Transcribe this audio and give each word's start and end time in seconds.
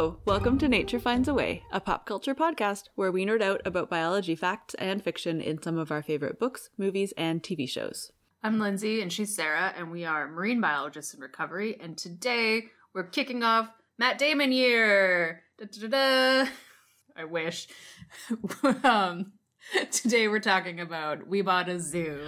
Hello, 0.00 0.16
welcome 0.24 0.56
to 0.56 0.66
Nature 0.66 0.98
Finds 0.98 1.28
a 1.28 1.34
Way, 1.34 1.62
a 1.70 1.78
pop 1.78 2.06
culture 2.06 2.34
podcast 2.34 2.84
where 2.94 3.12
we 3.12 3.26
nerd 3.26 3.42
out 3.42 3.60
about 3.66 3.90
biology 3.90 4.34
facts 4.34 4.72
and 4.78 5.04
fiction 5.04 5.42
in 5.42 5.60
some 5.60 5.76
of 5.76 5.92
our 5.92 6.02
favorite 6.02 6.38
books, 6.38 6.70
movies, 6.78 7.12
and 7.18 7.42
TV 7.42 7.68
shows. 7.68 8.10
I'm 8.42 8.58
Lindsay 8.58 9.02
and 9.02 9.12
she's 9.12 9.36
Sarah, 9.36 9.74
and 9.76 9.90
we 9.90 10.06
are 10.06 10.26
marine 10.26 10.58
biologists 10.58 11.12
in 11.12 11.20
recovery. 11.20 11.78
And 11.78 11.98
today 11.98 12.68
we're 12.94 13.08
kicking 13.08 13.42
off 13.42 13.68
Matt 13.98 14.16
Damon 14.16 14.52
year. 14.52 15.42
Da-da-da-da. 15.58 16.50
I 17.14 17.24
wish. 17.26 17.68
um, 18.82 19.32
today 19.90 20.28
we're 20.28 20.40
talking 20.40 20.80
about 20.80 21.26
We 21.26 21.42
Bought 21.42 21.68
a 21.68 21.78
Zoo. 21.78 22.22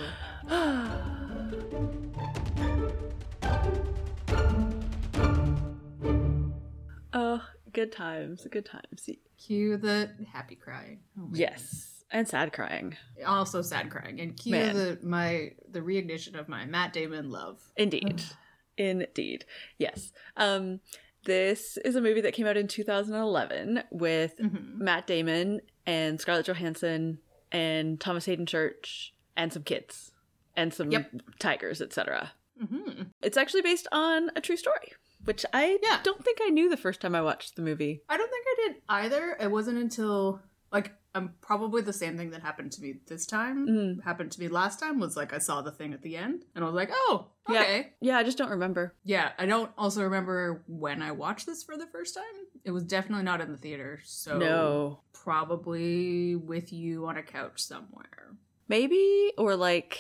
Oh, 7.15 7.43
good 7.73 7.93
times, 7.93 8.47
good 8.51 8.67
times. 8.67 9.09
Cue 9.39 9.77
the 9.77 10.11
happy 10.33 10.55
crying. 10.57 11.01
Oh 11.19 11.29
Yes, 11.33 12.05
and 12.11 12.27
sad 12.29 12.53
crying. 12.53 12.97
Also 13.27 13.63
sad 13.63 13.91
crying. 13.91 14.21
And 14.21 14.37
cue 14.37 14.53
Man. 14.53 14.75
the 14.75 14.99
my 15.03 15.53
the 15.71 15.81
reignition 15.81 16.39
of 16.39 16.49
my 16.49 16.67
Matt 16.67 16.93
Damon 16.93 17.31
love. 17.31 17.61
Indeed. 17.77 18.23
Indeed. 18.77 19.45
Yes. 19.79 20.13
Um 20.37 20.81
this 21.25 21.77
is 21.85 21.95
a 21.95 22.01
movie 22.01 22.21
that 22.23 22.35
came 22.35 22.47
out 22.47 22.57
in 22.57 22.67
2011 22.67 23.85
with 23.93 24.37
Mhm. 24.39 24.77
Matt 24.79 25.07
Damon 25.07 25.61
and 25.87 26.21
Scarlett 26.21 26.47
Johansson 26.47 27.19
and 27.53 28.01
Thomas 28.01 28.25
Haden 28.25 28.47
Church 28.47 29.15
and 29.37 29.53
some 29.53 29.63
kids 29.63 30.11
and 30.57 30.73
some 30.75 30.91
Yep. 30.91 31.13
tigers, 31.39 31.81
etc. 31.81 32.33
hmm 32.59 33.03
It's 33.23 33.37
actually 33.37 33.63
based 33.63 33.87
on 33.93 34.31
a 34.37 34.41
true 34.41 34.57
story, 34.57 34.93
which 35.25 35.45
I 35.53 35.79
Yeah. 35.83 36.01
don't 36.03 36.25
think 36.25 36.39
I 36.43 36.49
knew 36.51 36.69
the 36.69 36.77
first 36.77 37.01
time 37.01 37.15
I 37.15 37.23
watched 37.23 37.57
the 37.57 37.63
movie. 37.63 38.03
I 38.09 38.17
don't 38.17 38.31
think 38.31 38.45
I 38.47 38.69
did 38.69 38.83
either. 38.89 39.37
It 39.41 39.51
wasn't 39.51 39.79
until 39.79 40.41
like 40.73 40.93
um 41.15 41.35
probably 41.43 41.83
the 41.83 41.93
same 41.93 42.17
thing 42.17 42.31
that 42.31 42.41
happened 42.41 42.73
to 42.73 42.81
me 42.81 42.95
this 43.07 43.27
time 43.27 43.67
Mm. 43.69 44.03
happened 44.03 44.33
to 44.33 44.41
me 44.41 44.49
last 44.49 44.81
time 44.81 44.99
was 44.99 45.15
like 45.17 45.35
I 45.35 45.39
saw 45.39 45.61
the 45.61 45.71
thing 45.71 45.93
at 45.93 46.01
the 46.01 46.17
end 46.17 46.47
and 46.55 46.65
I 46.65 46.67
was 46.67 46.75
like, 46.75 46.89
oh, 46.91 47.27
Yeah. 47.51 47.61
okay. 47.61 47.93
Yeah, 48.01 48.17
I 48.17 48.23
just 48.23 48.39
don't 48.39 48.49
remember. 48.51 48.95
Yeah, 49.05 49.33
I 49.39 49.45
don't 49.47 49.71
also 49.77 50.03
remember 50.05 50.63
when 50.67 51.03
I 51.03 51.13
watched 51.13 51.45
this 51.47 51.63
for 51.63 51.77
the 51.77 51.87
first 51.89 52.15
time. 52.15 52.25
It 52.65 52.71
was 52.71 52.85
definitely 52.85 53.25
not 53.25 53.41
in 53.43 53.53
the 53.53 53.59
theater, 53.59 54.01
so 54.05 54.39
No. 54.39 55.01
probably 55.13 56.37
with 56.37 56.73
you 56.73 57.07
on 57.07 57.17
a 57.19 57.23
couch 57.23 57.61
somewhere. 57.63 58.37
Maybe 58.69 59.33
or 59.37 59.55
like 59.57 59.99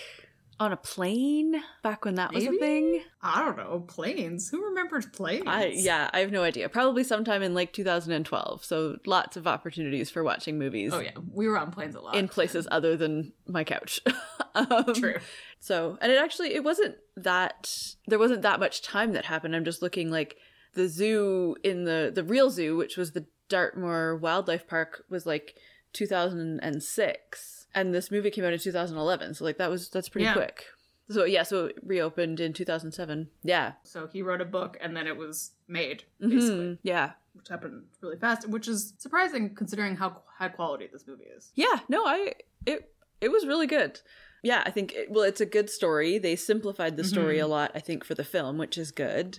on 0.61 0.72
a 0.72 0.77
plane 0.77 1.62
back 1.83 2.05
when 2.05 2.14
that 2.17 2.33
was 2.33 2.45
a 2.45 2.53
thing. 2.58 3.03
I 3.20 3.45
don't 3.45 3.56
know 3.56 3.81
planes. 3.81 4.48
Who 4.50 4.64
remembers 4.67 5.06
planes? 5.06 5.45
I 5.47 5.67
yeah, 5.75 6.11
I 6.12 6.20
have 6.20 6.31
no 6.31 6.42
idea. 6.42 6.69
Probably 6.69 7.05
sometime 7.05 7.42
in 7.42 7.55
like 7.55 7.72
2012. 7.72 8.64
So 8.64 8.98
lots 9.06 9.36
of 9.36 9.47
opportunities 9.47 10.11
for 10.11 10.23
watching 10.23 10.58
movies 10.58 10.92
Oh 10.92 11.00
yeah, 11.00 11.12
we 11.33 11.48
were 11.48 11.58
on 11.58 11.70
planes 11.70 11.95
a 11.95 12.00
lot 12.00 12.14
in 12.14 12.28
places 12.28 12.69
other 12.70 12.97
than 12.97 13.33
my 13.47 13.64
couch. 13.64 14.00
um, 14.55 14.95
True. 14.95 15.17
So, 15.61 15.98
and 16.00 16.11
it 16.11 16.19
actually 16.19 16.55
it 16.55 16.64
wasn't 16.64 16.97
that 17.17 17.95
there 18.06 18.19
wasn't 18.19 18.42
that 18.42 18.61
much 18.61 18.83
time 18.83 19.12
that 19.12 19.25
happened. 19.25 19.56
I'm 19.56 19.64
just 19.64 19.83
looking 19.83 20.11
like 20.11 20.36
the 20.75 20.89
zoo 20.89 21.56
in 21.62 21.84
the 21.84 22.11
the 22.14 22.25
real 22.25 22.50
zoo, 22.50 22.77
which 22.77 22.97
was 22.97 23.12
the 23.12 23.27
Dartmoor 23.48 24.17
Wildlife 24.17 24.67
Park, 24.67 25.05
was 25.11 25.27
like 25.27 25.55
2006, 25.92 27.61
and 27.74 27.94
this 27.94 28.10
movie 28.10 28.30
came 28.30 28.44
out 28.44 28.52
in 28.52 28.58
2011. 28.58 29.34
So 29.34 29.44
like 29.44 29.58
that 29.58 29.70
was 29.70 29.88
that's 29.88 30.08
pretty 30.08 30.24
Yeah. 30.24 30.34
quick. 30.34 30.66
So 31.10 31.24
yeah, 31.24 31.42
so 31.42 31.66
it 31.66 31.76
reopened 31.82 32.40
in 32.40 32.52
2007. 32.52 33.28
Yeah, 33.42 33.72
So 33.82 34.06
he 34.06 34.22
wrote 34.22 34.40
a 34.40 34.44
book 34.46 34.78
and 34.80 34.96
then 34.96 35.06
it 35.06 35.16
was 35.16 35.52
made 35.68 36.04
basically. 36.20 36.38
Mhm. 36.48 36.78
yeah, 36.82 37.12
which 37.34 37.48
happened 37.48 37.84
really 38.00 38.16
fast, 38.18 38.48
which 38.48 38.68
is 38.68 38.94
surprising 38.98 39.55
considering 39.55 39.96
how 39.96 40.22
high 40.38 40.48
quality 40.48 40.88
this 40.92 41.06
movie 41.06 41.24
is. 41.24 41.50
yeah. 41.55 41.80
No, 41.88 42.05
I 42.06 42.34
it 42.66 42.94
it 43.20 43.30
was 43.30 43.46
really 43.46 43.66
good. 43.66 44.00
Yeah, 44.44 44.62
I 44.66 44.70
think 44.72 44.92
it, 44.94 45.11
well, 45.11 45.22
it's 45.22 45.40
a 45.40 45.46
good 45.46 45.70
story. 45.70 46.18
They 46.18 46.34
simplified 46.34 46.96
the 46.96 47.05
story 47.05 47.36
Mhm. 47.38 47.44
a 47.44 47.46
lot, 47.46 47.70
I 47.77 47.78
think, 47.80 48.05
for 48.05 48.14
the 48.16 48.24
film, 48.24 48.58
which 48.58 48.77
is 48.77 48.90
good. 48.90 49.38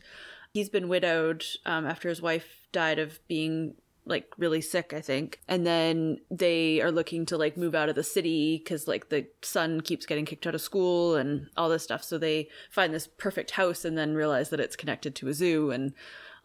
He's 0.53 0.69
been 0.69 0.88
widowed 0.88 1.43
um, 1.66 1.85
after 1.85 2.07
his 2.07 2.22
wife 2.22 2.67
died 2.72 2.99
of 2.99 3.19
being 3.27 3.75
like 4.06 4.28
really 4.38 4.59
sick, 4.62 4.94
I 4.94 5.02
think, 5.02 5.40
and 5.47 5.66
then 5.66 6.19
they 6.30 6.81
are 6.81 6.91
looking 6.91 7.25
to 7.28 7.38
like 7.38 7.56
move 7.58 7.74
out 7.75 7.90
of 7.90 7.96
the 7.96 8.03
city 8.03 8.58
because 8.58 8.88
like 8.88 9.09
the 9.09 9.28
son 9.41 9.80
keeps 9.81 10.06
getting 10.06 10.25
kicked 10.25 10.46
out 10.46 10.56
of 10.56 10.62
school 10.62 11.16
and 11.16 11.47
all 11.56 11.69
this 11.69 11.84
stuff. 11.84 12.03
So 12.03 12.18
they 12.18 12.50
find 12.69 12.94
this 12.94 13.08
perfect 13.08 13.52
house 13.52 13.86
and 13.86 13.97
then 13.97 14.14
realize 14.16 14.50
that 14.50 14.59
it's 14.59 14.75
connected 14.75 15.16
to 15.16 15.30
a 15.30 15.34
zoo 15.34 15.72
and 15.72 15.94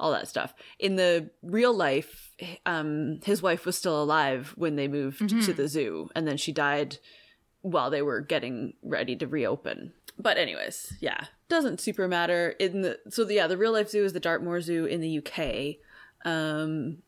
all 0.00 0.12
that 0.12 0.28
stuff. 0.28 0.54
In 0.78 0.94
the 0.94 1.30
real 1.42 1.74
life, 1.74 2.30
um, 2.64 3.18
his 3.24 3.42
wife 3.42 3.66
was 3.66 3.76
still 3.76 4.00
alive 4.00 4.54
when 4.56 4.76
they 4.76 4.86
moved 4.86 5.18
to 5.18 5.24
Mhm. 5.24 5.56
the 5.56 5.66
zoo, 5.66 6.08
and 6.14 6.28
then 6.28 6.36
she 6.36 6.52
died 6.52 6.98
while 7.62 7.90
they 7.90 8.02
were 8.02 8.20
getting 8.20 8.74
ready 8.82 9.16
to 9.16 9.26
reopen. 9.26 9.92
But 10.16 10.36
anyways, 10.38 10.92
yeah, 11.00 11.24
doesn't 11.48 11.80
super 11.80 12.06
matter. 12.06 12.50
In 12.60 12.82
the 12.82 13.00
so 13.10 13.24
the, 13.24 13.34
yeah, 13.34 13.48
the 13.48 13.56
real 13.56 13.72
life 13.72 13.90
zoo 13.90 14.04
is 14.04 14.12
the 14.12 14.20
Dartmoor 14.20 14.60
Zoo 14.60 14.84
in 14.84 15.00
the 15.00 15.08
UK, 15.20 15.80
um, 16.24 16.98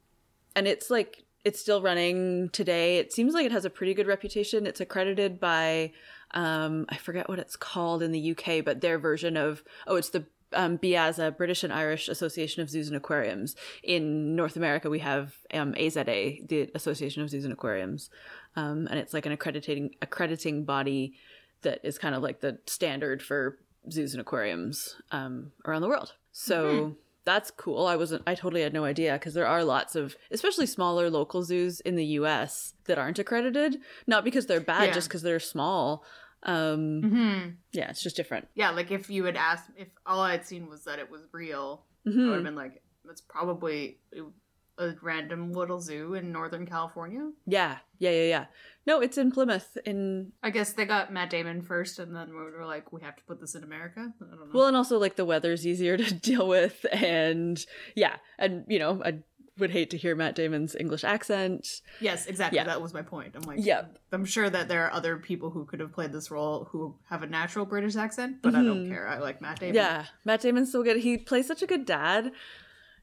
and 0.61 0.69
it's 0.69 0.91
like 0.91 1.25
it's 1.43 1.59
still 1.59 1.81
running 1.81 2.51
today. 2.51 2.99
It 2.99 3.15
seems 3.15 3.33
like 3.33 3.47
it 3.47 3.53
has 3.53 3.65
a 3.65 3.71
pretty 3.71 3.95
good 3.95 4.07
reputation. 4.07 4.67
It's 4.67 4.83
accredited 4.83 5.41
by 5.41 5.93
um, 6.33 6.85
I 6.91 6.99
forget 6.99 7.31
what 7.31 7.39
it's 7.39 7.57
called 7.57 8.03
in 8.03 8.13
the 8.13 8.33
UK, 8.33 8.63
but 8.63 8.83
their 8.83 8.99
version 8.99 9.39
of 9.39 9.65
oh, 9.87 9.97
it's 9.97 10.11
the 10.11 10.27
um, 10.53 10.77
British 10.77 11.65
and 11.65 11.73
Irish 11.73 12.09
Association 12.09 12.61
of 12.61 12.69
Zoos 12.69 12.89
and 12.89 12.97
Aquariums. 12.99 13.57
In 13.83 14.37
North 14.37 14.55
America, 14.55 14.91
we 14.91 14.99
have 14.99 15.35
um, 15.55 15.73
AZA, 15.79 16.47
the 16.47 16.71
Association 16.75 17.23
of 17.23 17.31
Zoos 17.31 17.45
and 17.45 17.55
Aquariums, 17.55 18.11
um, 18.55 18.87
and 18.91 18.99
it's 18.99 19.15
like 19.15 19.25
an 19.25 19.33
accrediting 19.33 19.95
accrediting 20.03 20.67
body 20.67 21.15
that 21.63 21.81
is 21.83 21.97
kind 21.97 22.15
of 22.15 22.23
like 22.23 22.41
the 22.41 22.59
standard 22.67 23.23
for 23.23 23.57
zoos 23.91 24.13
and 24.13 24.21
aquariums 24.21 24.97
um, 25.11 25.53
around 25.65 25.81
the 25.81 25.89
world. 25.89 26.13
So 26.33 26.97
that's 27.25 27.51
cool. 27.51 27.87
I 27.87 27.97
wasn't. 27.97 28.23
I 28.27 28.35
totally 28.35 28.63
had 28.63 28.73
no 28.73 28.85
idea 28.85 29.13
because 29.15 29.35
there 29.35 29.47
are 29.47 29.63
lots 29.65 29.95
of, 29.95 30.17
especially 30.31 30.67
smaller 30.67 31.11
local 31.11 31.43
zoos 31.43 31.81
in 31.81 31.97
the 31.97 32.05
U.S. 32.21 32.75
that 32.87 32.99
aren't 32.99 33.19
accredited. 33.19 33.77
Not 34.07 34.25
because 34.25 34.47
they're 34.47 34.61
bad, 34.61 34.89
Yeah. 34.89 34.93
just 34.95 35.09
because 35.09 35.23
they're 35.23 35.41
small. 35.41 36.05
Um, 36.43 37.03
Mm-hmm. 37.05 37.49
yeah, 37.73 37.91
it's 37.91 38.03
just 38.03 38.17
different. 38.17 38.49
Yeah, 38.55 38.71
like 38.71 38.91
if 38.91 39.11
you 39.11 39.25
had 39.25 39.37
asked, 39.37 39.69
if 39.77 39.89
all 40.07 40.21
I 40.21 40.33
had 40.33 40.47
seen 40.47 40.69
was 40.69 40.85
that 40.85 40.99
it 40.99 41.11
was 41.11 41.23
real, 41.33 41.85
I 42.07 42.11
would 42.11 42.35
have 42.37 42.45
been 42.45 42.55
like, 42.55 42.83
that's 43.05 43.21
probably 43.21 43.99
a 44.81 44.95
random 45.03 45.53
little 45.53 45.81
zoo 45.81 46.15
in 46.15 46.33
Northern 46.33 46.67
California. 46.67 47.31
Yeah, 47.47 47.77
yeah, 47.99 48.11
yeah, 48.11 48.25
yeah. 48.25 48.45
No, 48.87 49.01
it's 49.01 49.19
in 49.19 49.31
Plymouth. 49.31 49.77
In 49.85 50.33
I 50.43 50.51
guess 50.51 50.73
they 50.73 50.85
got 50.87 51.13
Matt 51.13 51.31
Damon 51.31 51.63
first, 51.63 51.99
and 51.99 52.17
then 52.17 52.31
we 52.31 52.37
were 52.37 52.65
like, 52.67 52.93
we 52.93 53.03
have 53.03 53.15
to 53.17 53.23
put 53.25 53.41
this 53.41 53.55
in 53.55 53.63
America. 53.63 54.13
I 54.21 54.25
don't 54.35 54.41
know. 54.41 54.47
well, 54.53 54.67
and 54.67 54.77
also 54.77 54.99
like 54.99 55.17
the 55.17 55.25
weather's 55.27 55.67
easier 55.67 55.97
to 55.99 56.13
deal 56.15 56.49
with, 56.49 56.85
and 56.91 57.65
yeah, 57.95 58.17
and 58.39 58.65
you 58.69 58.79
know, 58.79 59.01
I 59.05 59.19
would 59.59 59.71
hate 59.73 59.91
to 59.91 59.99
hear 59.99 60.17
Matt 60.17 60.35
Damon's 60.37 60.75
English 60.75 61.05
accent. 61.05 61.83
yes, 62.01 62.25
exactly. 62.25 62.57
yeah. 62.57 62.65
That 62.65 62.81
was 62.81 62.95
my 62.95 63.03
point. 63.03 63.35
I'm 63.37 63.43
like, 63.43 63.59
Yep. 63.63 63.99
I'm 64.11 64.25
sure 64.25 64.49
that 64.49 64.69
there 64.69 64.87
are 64.87 64.93
other 64.95 65.19
people 65.19 65.51
who 65.51 65.67
could 65.67 65.81
have 65.81 65.93
played 65.93 66.13
this 66.13 66.31
role 66.31 66.67
who 66.73 66.95
have 67.11 67.23
a 67.23 67.27
natural 67.27 67.67
British 67.67 67.95
accent, 67.97 68.39
but 68.41 68.55
I 68.55 68.63
don't 68.63 68.87
Mhm. 68.87 68.89
care. 68.89 69.07
I 69.07 69.19
like 69.19 69.43
Matt 69.43 69.61
Damon. 69.61 69.75
Yeah, 69.75 70.07
Matt 70.25 70.41
Damon's 70.41 70.73
so 70.73 70.83
good. 70.83 70.97
He 70.97 71.19
plays 71.19 71.47
such 71.47 71.61
a 71.61 71.67
good 71.67 71.85
dad. 71.85 72.33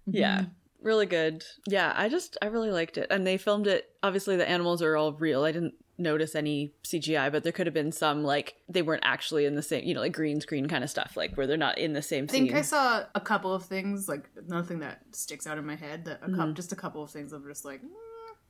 Yeah, 0.07 0.45
really 0.81 1.05
good. 1.05 1.43
Yeah, 1.67 1.93
I 1.95 2.09
just 2.09 2.38
I 2.41 2.47
really 2.47 2.71
liked 2.71 2.97
it, 2.97 3.07
and 3.09 3.25
they 3.25 3.38
filmed 3.38 3.67
it. 3.67 3.89
Obviously, 4.03 4.35
the 4.38 4.47
animals 4.49 4.81
are 4.81 4.95
all 4.95 5.13
real. 5.13 5.43
I 5.43 5.51
didn't 5.51 5.73
notice 5.99 6.35
any 6.35 6.73
CGI, 6.83 7.31
but 7.31 7.41
there 7.43 7.51
could 7.51 7.65
have 7.65 7.73
been 7.73 7.91
some 7.91 8.23
like 8.23 8.55
they 8.69 8.81
weren't 8.83 9.03
actually 9.03 9.45
in 9.45 9.55
the 9.55 9.63
same, 9.63 9.83
you 9.83 9.95
know, 9.95 10.01
like 10.01 10.13
green 10.13 10.39
screen 10.41 10.67
kind 10.67 10.83
of 10.83 10.89
stuff, 10.89 11.17
like 11.17 11.35
where 11.35 11.47
they're 11.47 11.57
not 11.57 11.78
in 11.79 11.93
the 11.93 12.02
same 12.03 12.25
I 12.25 12.28
think 12.28 12.49
scene. 12.49 12.57
I 12.57 12.61
saw 12.61 13.03
a 13.16 13.19
couple 13.22 13.53
of 13.53 13.63
things, 13.66 14.07
like 14.07 14.29
nothing 14.47 14.79
that 14.79 15.02
sticks 15.11 15.47
out 15.47 15.57
in 15.57 15.66
my 15.66 15.75
head. 15.75 16.05
That 16.05 16.19
a 16.22 16.25
Mm-hmm. 16.28 16.35
couple, 16.35 16.53
just 16.53 16.72
a 16.72 16.75
couple 16.75 17.03
of 17.03 17.09
things. 17.09 17.34
I'm 17.34 17.43
just 17.47 17.66
like, 17.66 17.81
mm, 17.81 17.87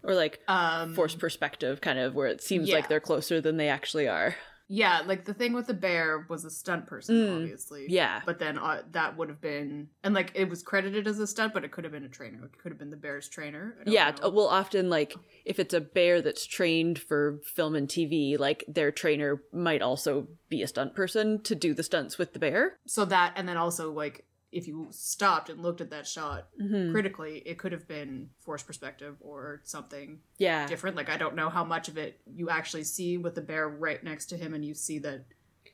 or 0.04 0.14
like 0.14 0.42
um, 0.48 0.94
forced 0.94 1.20
perspective, 1.20 1.80
kind 1.82 2.00
of 2.00 2.16
where 2.16 2.28
it 2.28 2.42
seems 2.44 2.70
like 2.70 2.90
they're 2.90 3.00
closer 3.00 3.40
than 3.42 3.56
they 3.58 3.70
actually 3.70 4.08
are. 4.10 4.36
Yeah, 4.70 5.02
like 5.06 5.26
the 5.26 5.34
thing 5.34 5.54
with 5.54 5.68
the 5.68 5.74
bear 5.74 6.26
was 6.30 6.44
a 6.44 6.50
stunt 6.50 6.88
person, 6.88 7.16
Mm, 7.16 7.36
obviously. 7.38 7.86
Yeah, 7.88 8.22
But 8.26 8.40
then 8.40 8.58
uh, 8.58 8.84
that 8.92 9.18
would 9.18 9.30
have 9.30 9.40
been, 9.40 9.88
and 10.04 10.14
like 10.14 10.32
it 10.36 10.50
was 10.50 10.62
credited 10.62 11.08
as 11.08 11.20
a 11.20 11.28
stunt, 11.28 11.54
but 11.54 11.64
it 11.64 11.72
could 11.72 11.86
have 11.86 11.94
been 11.94 12.04
a 12.04 12.10
trainer. 12.10 12.44
It 12.44 12.58
could 12.58 12.72
have 12.72 12.80
been 12.80 12.90
the 12.90 12.98
bear's 12.98 13.30
trainer. 13.30 13.76
Yeah. 13.86 14.12
know. 14.22 14.30
Well, 14.30 14.48
often 14.48 14.90
like 14.90 15.16
if 15.46 15.60
it's 15.60 15.74
a 15.74 15.82
bear 15.82 16.22
that's 16.22 16.46
trained 16.46 17.00
for 17.00 17.40
film 17.44 17.76
and 17.76 17.88
TV, 17.88 18.38
like 18.38 18.66
their 18.68 18.92
trainer 18.92 19.42
might 19.54 19.82
also 19.82 20.28
be 20.50 20.62
a 20.62 20.68
stunt 20.68 20.96
person 20.96 21.42
to 21.44 21.56
do 21.56 21.74
the 21.74 21.84
stunts 21.84 22.18
with 22.18 22.34
the 22.34 22.40
bear. 22.40 22.78
So 22.88 23.06
that, 23.06 23.34
and 23.36 23.48
then 23.48 23.58
also 23.58 23.92
like 23.92 24.26
if 24.52 24.68
you 24.68 24.88
stopped 24.92 25.50
and 25.50 25.62
looked 25.62 25.82
at 25.82 25.90
that 25.90 26.08
shot 26.08 26.48
Mhm. 26.62 26.92
critically, 26.92 27.40
it 27.46 27.58
could 27.60 27.72
have 27.74 27.88
been 27.88 28.30
forced 28.40 28.66
perspective 28.66 29.16
or 29.20 29.62
something 29.64 30.22
Yeah, 30.38 30.66
different. 30.68 30.96
Like 30.96 31.10
I 31.10 31.18
don't 31.18 31.36
know 31.36 31.50
how 31.50 31.64
much 31.66 31.88
of 31.90 31.98
it 31.98 32.20
you 32.26 32.50
actually 32.50 32.84
see 32.86 33.18
with 33.18 33.36
the 33.36 33.42
bear 33.42 33.68
right 33.68 34.02
next 34.04 34.28
to 34.28 34.38
him, 34.38 34.54
and 34.54 34.64
you 34.64 34.74
see 34.74 35.00
that 35.00 35.26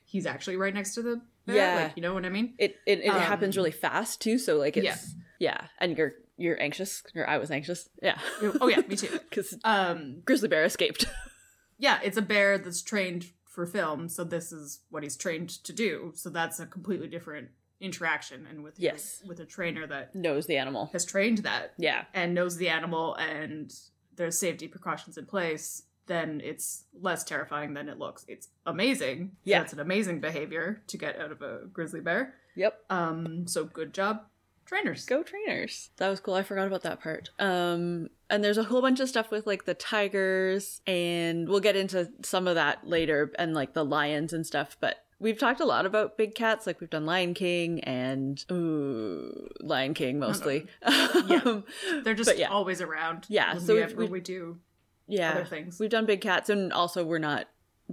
he's 0.06 0.25
actually 0.25 0.58
right 0.58 0.74
next 0.74 0.96
to 0.96 1.02
the 1.04 1.22
bear. 1.46 1.56
Yeah. 1.56 1.84
like, 1.86 1.96
you 1.96 2.02
know 2.02 2.14
what 2.14 2.25
I 2.25 2.30
mean? 2.30 2.56
it 2.58 2.78
it, 2.88 3.00
it 3.02 3.10
Um, 3.10 3.20
happens 3.22 3.56
really 3.58 3.72
fast 3.72 4.22
too 4.22 4.38
so 4.38 4.58
like 4.58 4.76
it's 4.78 5.16
yeah. 5.40 5.68
and 5.80 5.98
you're 5.98 6.14
you're 6.36 6.60
anxious, 6.60 7.04
or 7.16 7.30
I 7.30 7.38
was 7.38 7.52
anxious. 7.52 7.88
Yeah, 8.02 8.18
oh 8.60 8.68
yeah, 8.68 8.81
me 8.88 8.96
too. 8.96 9.19
because 9.30 9.56
Um, 9.64 10.22
grizzly 10.26 10.50
bear 10.50 10.64
escaped. 10.66 11.06
yeah, 11.78 12.00
it's 12.04 12.18
a 12.18 12.24
bear 12.24 12.58
that's 12.58 12.81
trained 12.81 13.28
for 13.46 13.68
film, 13.68 14.10
so 14.10 14.24
this 14.24 14.52
is 14.52 14.80
what 14.90 15.04
he's 15.04 15.16
trained 15.16 15.50
to 15.64 15.72
do. 15.72 16.12
So 16.16 16.31
that's 16.31 16.60
a 16.60 16.66
completely 16.66 17.08
different 17.08 17.50
interaction, 17.83 18.47
and 18.50 18.63
with 18.63 18.80
Yes. 18.80 19.21
with 19.27 19.39
a 19.39 19.45
trainer 19.45 19.85
that 19.88 20.15
Knows 20.15 20.47
the 20.47 20.57
animal. 20.57 20.89
has 20.94 21.06
trained 21.06 21.39
that 21.39 21.74
Yeah, 21.77 22.06
and 22.13 22.33
knows 22.33 22.57
the 22.57 22.69
animal 22.69 23.13
and 23.15 23.71
there's 24.15 24.38
safety 24.39 24.68
precautions 24.68 25.18
in 25.18 25.25
place, 25.25 25.83
then 26.07 26.41
it's 26.44 26.85
less 27.00 27.24
terrifying 27.24 27.74
than 27.74 27.89
it 27.89 27.97
looks. 28.00 28.25
It's 28.27 28.50
amazing. 28.65 29.31
Yeah. 29.44 29.62
it's 29.62 29.74
an 29.74 29.80
amazing 29.80 30.19
behavior 30.19 30.81
to 30.88 30.97
get 30.97 31.19
out 31.19 31.31
of 31.31 31.41
a 31.41 31.65
grizzly 31.71 32.00
bear. 32.01 32.35
yep. 32.56 32.83
Um, 32.89 33.47
so 33.47 33.63
good 33.65 33.94
job, 33.94 34.24
trainers. 34.65 35.06
Go 35.06 35.24
trainers. 35.24 35.89
That 35.97 36.09
was 36.09 36.19
cool. 36.19 36.33
I 36.35 36.44
forgot 36.44 36.68
about 36.68 36.83
that 36.83 37.01
part. 37.01 37.30
Um 37.39 38.09
and 38.30 38.44
there's 38.44 38.57
a 38.57 38.63
whole 38.63 38.81
bunch 38.81 39.00
of 39.00 39.09
stuff 39.09 39.30
with 39.31 39.45
like 39.45 39.65
the 39.65 39.74
tigers 39.75 40.81
and 40.88 41.47
we'll 41.47 41.59
get 41.59 41.75
into 41.75 42.12
some 42.24 42.47
of 42.47 42.56
that 42.56 42.88
later 42.88 43.31
and 43.38 43.53
like 43.53 43.74
the 43.74 43.85
lions 43.85 44.33
and 44.33 44.45
stuff, 44.45 44.75
but 44.80 44.97
we've 45.24 45.40
talked 45.40 45.60
a 45.62 45.66
lot 45.66 45.86
about 45.88 46.18
big 46.18 46.36
cats 46.36 46.68
like 46.68 46.80
we've 46.80 46.90
done 46.90 47.06
Lion 47.06 47.34
King 47.34 47.80
and 47.81 48.44
ooh, 48.52 49.50
Lion 49.62 49.94
King 49.94 50.20
mostly. 50.20 50.68
Um, 50.86 51.64
They're 52.04 52.14
just 52.14 52.38
yeah. 52.38 52.50
always 52.50 52.81
around. 52.81 53.25
Yeah, 53.30 53.58
so 53.58 53.74
whenever 53.75 53.96
we've- 53.96 54.12
we 54.12 54.20
do 54.22 54.60
yeah. 55.08 55.31
other 55.31 55.46
things. 55.46 55.80
We've 55.80 55.90
done 55.90 56.06
big 56.06 56.22
cats 56.22 56.50
and 56.50 56.72
also 56.72 57.04
we're 57.04 57.18
not 57.20 57.48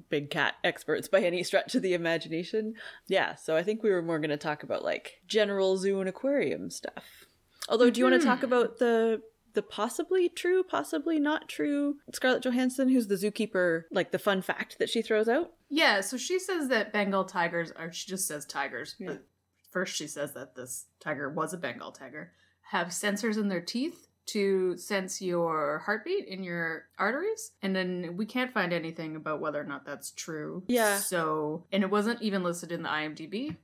big 0.09 0.31
cat 0.31 0.55
experts 0.62 1.09
by 1.09 1.21
any 1.21 1.43
stretch 1.43 1.75
of 1.75 1.82
the 1.82 1.94
imagination. 1.94 2.75
Yeah, 3.09 3.35
so 3.37 3.56
I 3.56 3.62
think 3.62 3.83
we 3.83 3.91
were 3.91 4.03
more 4.03 4.19
going 4.19 4.31
to 4.31 4.37
talk 4.37 4.62
about 4.62 4.85
like 4.85 5.21
general 5.26 5.76
zoo 5.76 6.00
and 6.00 6.09
aquarium 6.09 6.71
stuff. 6.71 7.26
Although 7.69 7.91
do 7.91 8.00
you 8.00 8.05
want 8.09 8.21
to 8.21 8.26
talk 8.26 8.41
Mhm. 8.41 8.44
about 8.44 8.79
the 8.79 9.23
the 9.55 9.62
possibly 9.62 10.29
true, 10.29 10.62
possibly 10.62 11.19
not 11.19 11.49
true 11.49 11.97
Scarlett 12.12 12.43
Johansson 12.43 12.88
who's 12.88 13.06
the 13.08 13.14
zookeeper, 13.17 13.85
like 13.91 14.11
the 14.12 14.19
fun 14.19 14.43
fact 14.43 14.79
that 14.79 14.88
she 14.88 15.02
throws 15.02 15.29
out? 15.29 15.52
Yeah, 15.69 16.00
so 16.00 16.17
she 16.17 16.38
says 16.38 16.69
that 16.69 16.93
Bengal 16.93 17.25
tigers, 17.25 17.73
or 17.79 17.93
she 17.93 18.08
just 18.08 18.26
says 18.26 18.44
tigers, 18.47 18.97
Yeah. 18.99 19.06
but 19.08 19.25
first 19.70 19.94
she 19.97 20.06
says 20.06 20.32
that 20.35 20.55
this 20.56 20.87
tiger 21.00 21.29
was 21.31 21.52
a 21.52 21.58
Bengal 21.58 21.93
tiger, 21.93 22.32
have 22.70 22.88
sensors 22.88 23.37
in 23.38 23.49
their 23.49 23.61
teeth 23.61 24.08
to 24.26 24.76
sense 24.76 25.20
your 25.20 25.82
heartbeat 25.87 26.26
in 26.29 26.44
your 26.44 26.85
arteries. 26.99 27.52
And 27.62 27.75
then 27.75 28.14
we 28.17 28.26
can't 28.26 28.52
find 28.52 28.73
anything 28.73 29.17
about 29.17 29.41
whether 29.41 29.61
or 29.61 29.64
not 29.64 29.85
that's 29.85 30.12
true. 30.12 30.62
Yeah. 30.69 30.99
So, 30.99 31.64
and 31.73 31.82
it 31.82 31.91
wasn't 31.91 32.23
even 32.23 32.44
listed 32.44 32.70
in 32.70 32.82
the 32.82 32.88
IMDb. 32.88 33.56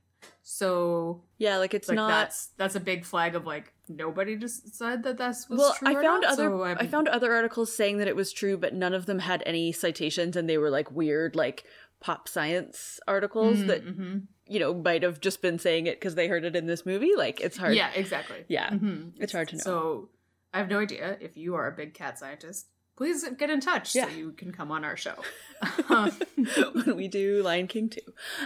So, 0.49 1.23
Yeah, 1.39 1.57
like 1.57 1.73
it's 1.73 1.89
like 1.89 1.97
not 1.97 2.07
that's 2.07 2.47
that's 2.55 2.75
a 2.75 2.79
big 2.79 3.03
flag 3.03 3.35
of 3.35 3.45
like 3.45 3.73
nobody 3.89 4.37
just 4.37 4.73
said 4.75 5.03
that 5.03 5.17
that's 5.17 5.49
was 5.49 5.59
well, 5.59 5.73
true. 5.73 5.89
I 5.89 5.91
or 5.91 6.01
found 6.01 6.21
not, 6.21 6.31
other 6.31 6.43
so 6.45 6.63
I'm- 6.63 6.87
found 6.87 7.09
other 7.09 7.33
articles 7.33 7.75
saying 7.75 7.97
that 7.97 8.07
it 8.07 8.15
was 8.15 8.31
true, 8.31 8.55
but 8.57 8.73
none 8.73 8.93
of 8.93 9.07
them 9.07 9.19
had 9.19 9.43
any 9.45 9.73
citations, 9.73 10.37
and 10.37 10.47
they 10.49 10.57
were 10.57 10.69
like 10.69 10.89
weird, 10.89 11.35
like 11.35 11.65
pop 11.99 12.29
science 12.29 12.97
articles 13.09 13.57
Mhm, 13.57 13.67
that 13.67 13.85
mhm. 13.85 14.21
you 14.47 14.61
know 14.61 14.73
might 14.73 15.03
have 15.03 15.19
just 15.19 15.41
been 15.41 15.59
saying 15.59 15.85
it 15.85 15.99
because 15.99 16.15
they 16.15 16.29
heard 16.29 16.45
it 16.45 16.55
in 16.55 16.65
this 16.65 16.85
movie. 16.85 17.11
Like 17.17 17.41
it's 17.41 17.57
hard. 17.57 17.75
Yeah, 17.75 17.91
exactly. 17.93 18.45
Yeah. 18.47 18.69
Mhm. 18.69 19.15
It's 19.17 19.33
hard 19.33 19.49
to 19.49 19.57
know. 19.57 19.63
So 19.63 20.09
I 20.53 20.59
have 20.59 20.69
no 20.69 20.79
idea 20.79 21.17
if 21.19 21.35
you 21.35 21.55
are 21.55 21.67
a 21.67 21.73
big 21.75 21.93
cat 21.93 22.17
scientist. 22.19 22.67
Please 22.97 23.23
get 23.37 23.49
in 23.49 23.61
touch 23.61 23.95
Yeah. 23.95 24.05
so 24.05 24.11
you 24.15 24.31
can 24.31 24.51
come 24.51 24.71
on 24.71 24.83
our 24.83 24.97
show. 24.97 25.15
When 26.73 26.95
we 26.95 27.07
do 27.07 27.41
Lion 27.43 27.67
King 27.67 27.89
2. 27.89 27.99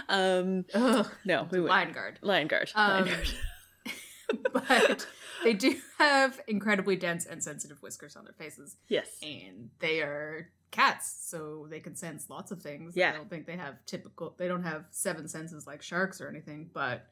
Um, 0.08 0.64
ugh, 0.74 1.08
no, 1.24 1.48
we 1.50 1.60
would. 1.60 1.68
Lion 1.70 1.92
Guard. 1.92 2.18
Lion 2.22 2.46
Guard. 2.48 2.70
Um, 2.74 3.04
Lion 3.04 3.08
Guard. 3.14 3.28
but 4.52 5.06
they 5.44 5.52
do 5.52 5.74
have 5.98 6.40
incredibly 6.46 6.96
dense 6.96 7.26
and 7.26 7.42
sensitive 7.42 7.82
whiskers 7.82 8.16
on 8.16 8.24
their 8.24 8.32
faces, 8.34 8.76
Yes. 8.88 9.08
and 9.22 9.68
they 9.80 10.00
are 10.00 10.48
cats, 10.70 11.14
so 11.28 11.66
they 11.68 11.80
can 11.80 11.94
sense 11.96 12.30
lots 12.30 12.50
of 12.50 12.62
things. 12.62 12.94
Yeah. 12.96 13.10
I 13.10 13.16
don't 13.16 13.28
think 13.28 13.46
they 13.46 13.56
have 13.56 13.84
typical. 13.84 14.34
They 14.38 14.48
don't 14.48 14.62
have 14.62 14.84
seven 14.90 15.28
senses 15.28 15.66
like 15.66 15.82
sharks 15.82 16.20
or 16.20 16.28
anything, 16.28 16.70
but 16.72 17.06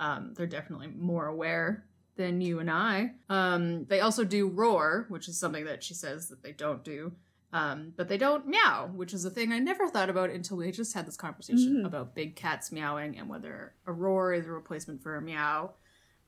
um, 0.00 0.34
they're 0.36 0.46
definitely 0.48 0.88
more 0.88 1.26
aware 1.26 1.84
than 2.16 2.40
you 2.40 2.60
and 2.60 2.70
I. 2.70 3.12
Um, 3.28 3.84
they 3.86 4.00
also 4.00 4.24
do 4.24 4.48
roar, 4.48 5.06
which 5.08 5.28
is 5.28 5.38
something 5.38 5.64
that 5.64 5.82
she 5.82 5.94
says 5.94 6.28
that 6.28 6.42
they 6.42 6.52
don't 6.52 6.84
do. 6.84 7.12
Um, 7.52 7.92
but 7.96 8.08
they 8.08 8.18
don't 8.18 8.48
meow, 8.48 8.90
which 8.92 9.14
is 9.14 9.24
a 9.24 9.30
thing 9.30 9.52
I 9.52 9.60
never 9.60 9.88
thought 9.88 10.10
about 10.10 10.30
until 10.30 10.56
we 10.56 10.72
just 10.72 10.92
had 10.94 11.06
this 11.06 11.16
conversation 11.16 11.82
Mhm. 11.82 11.86
about 11.86 12.14
big 12.14 12.34
cats 12.34 12.72
meowing 12.72 13.16
and 13.16 13.28
whether 13.28 13.74
a 13.86 13.92
roar 13.92 14.32
is 14.32 14.46
a 14.46 14.50
replacement 14.50 15.02
for 15.02 15.14
a 15.16 15.22
meow. 15.22 15.72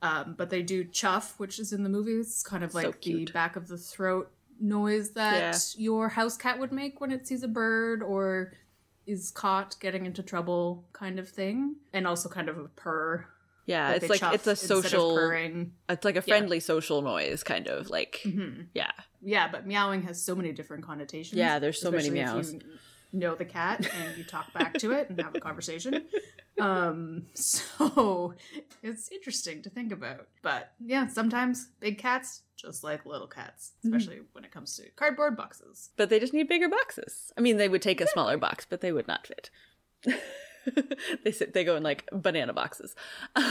Um, 0.01 0.35
but 0.37 0.49
they 0.49 0.61
do 0.61 0.85
chuff, 0.85 1.37
which 1.37 1.59
is 1.59 1.73
in 1.73 1.83
the 1.83 1.89
movie. 1.89 2.13
It's 2.13 2.43
kind 2.43 2.63
of 2.63 2.71
So 2.71 2.77
like 2.79 3.01
the 3.01 3.25
back 3.25 3.55
of 3.57 3.67
the 3.67 3.77
throat 3.77 4.31
noise 4.59 5.11
that 5.11 5.73
your 5.77 6.09
house 6.09 6.37
cat 6.37 6.59
would 6.59 6.71
make 6.71 7.01
when 7.01 7.11
it 7.11 7.27
sees 7.27 7.43
a 7.43 7.47
bird 7.47 8.01
or 8.01 8.53
is 9.05 9.29
caught 9.31 9.75
getting 9.79 10.05
into 10.05 10.21
trouble, 10.23 10.85
kind 10.93 11.17
of 11.19 11.27
thing. 11.29 11.75
And 11.93 12.07
also 12.07 12.29
kind 12.29 12.47
of 12.47 12.57
a 12.57 12.67
purr. 12.69 13.25
Yeah, 13.67 13.91
it's 13.91 14.09
like 14.09 14.23
it's 14.33 14.47
a 14.47 14.55
social 14.55 15.11
it's 15.89 16.03
like 16.05 16.15
a 16.15 16.17
Yeah. 16.17 16.21
friendly 16.21 16.59
social 16.59 17.01
noise 17.03 17.43
kind 17.43 17.67
of 17.67 17.89
like 17.91 18.21
Mhm. 18.25 18.67
yeah. 18.73 18.91
Yeah, 19.21 19.47
but 19.51 19.67
meowing 19.67 20.01
has 20.03 20.19
so 20.23 20.33
many 20.35 20.51
different 20.53 20.83
connotations. 20.83 21.37
Yeah, 21.37 21.59
there's 21.59 21.79
so 21.79 21.91
many 21.91 22.09
meows. 22.09 22.53
you 22.53 23.19
know 23.19 23.35
the 23.35 23.45
cat 23.45 23.87
and 23.93 24.17
you 24.17 24.23
talk 24.23 24.51
back 24.53 24.73
to 24.79 24.91
it 24.91 25.09
and 25.09 25.21
have 25.21 25.35
a 25.35 25.39
conversation. 25.39 26.05
Um, 26.59 27.27
so 27.35 28.33
it's 28.81 29.11
interesting 29.11 29.61
to 29.61 29.69
think 29.69 29.91
about. 29.91 30.27
But 30.41 30.71
yeah, 30.83 31.05
sometimes 31.05 31.67
big 31.79 31.99
cats 31.99 32.41
just 32.55 32.83
like 32.83 33.05
little 33.05 33.27
cats, 33.27 33.73
Mm-hmm. 33.85 33.95
especially 33.95 34.21
when 34.31 34.43
it 34.43 34.49
comes 34.49 34.75
to 34.77 34.89
cardboard 34.95 35.37
boxes. 35.37 35.91
But 35.97 36.09
they 36.09 36.19
just 36.19 36.33
need 36.33 36.47
bigger 36.47 36.67
boxes. 36.67 37.31
I 37.37 37.41
mean, 37.41 37.57
they 37.57 37.69
would 37.69 37.83
take 37.83 38.01
a 38.01 38.07
smaller 38.07 38.37
box, 38.39 38.65
but 38.67 38.81
they 38.81 38.91
would 38.91 39.07
not 39.07 39.27
fit. 39.27 39.51
they 41.23 41.31
sit 41.31 41.53
they 41.53 41.63
go 41.63 41.75
in 41.75 41.83
like 41.83 42.07
banana 42.11 42.53
boxes. 42.53 42.95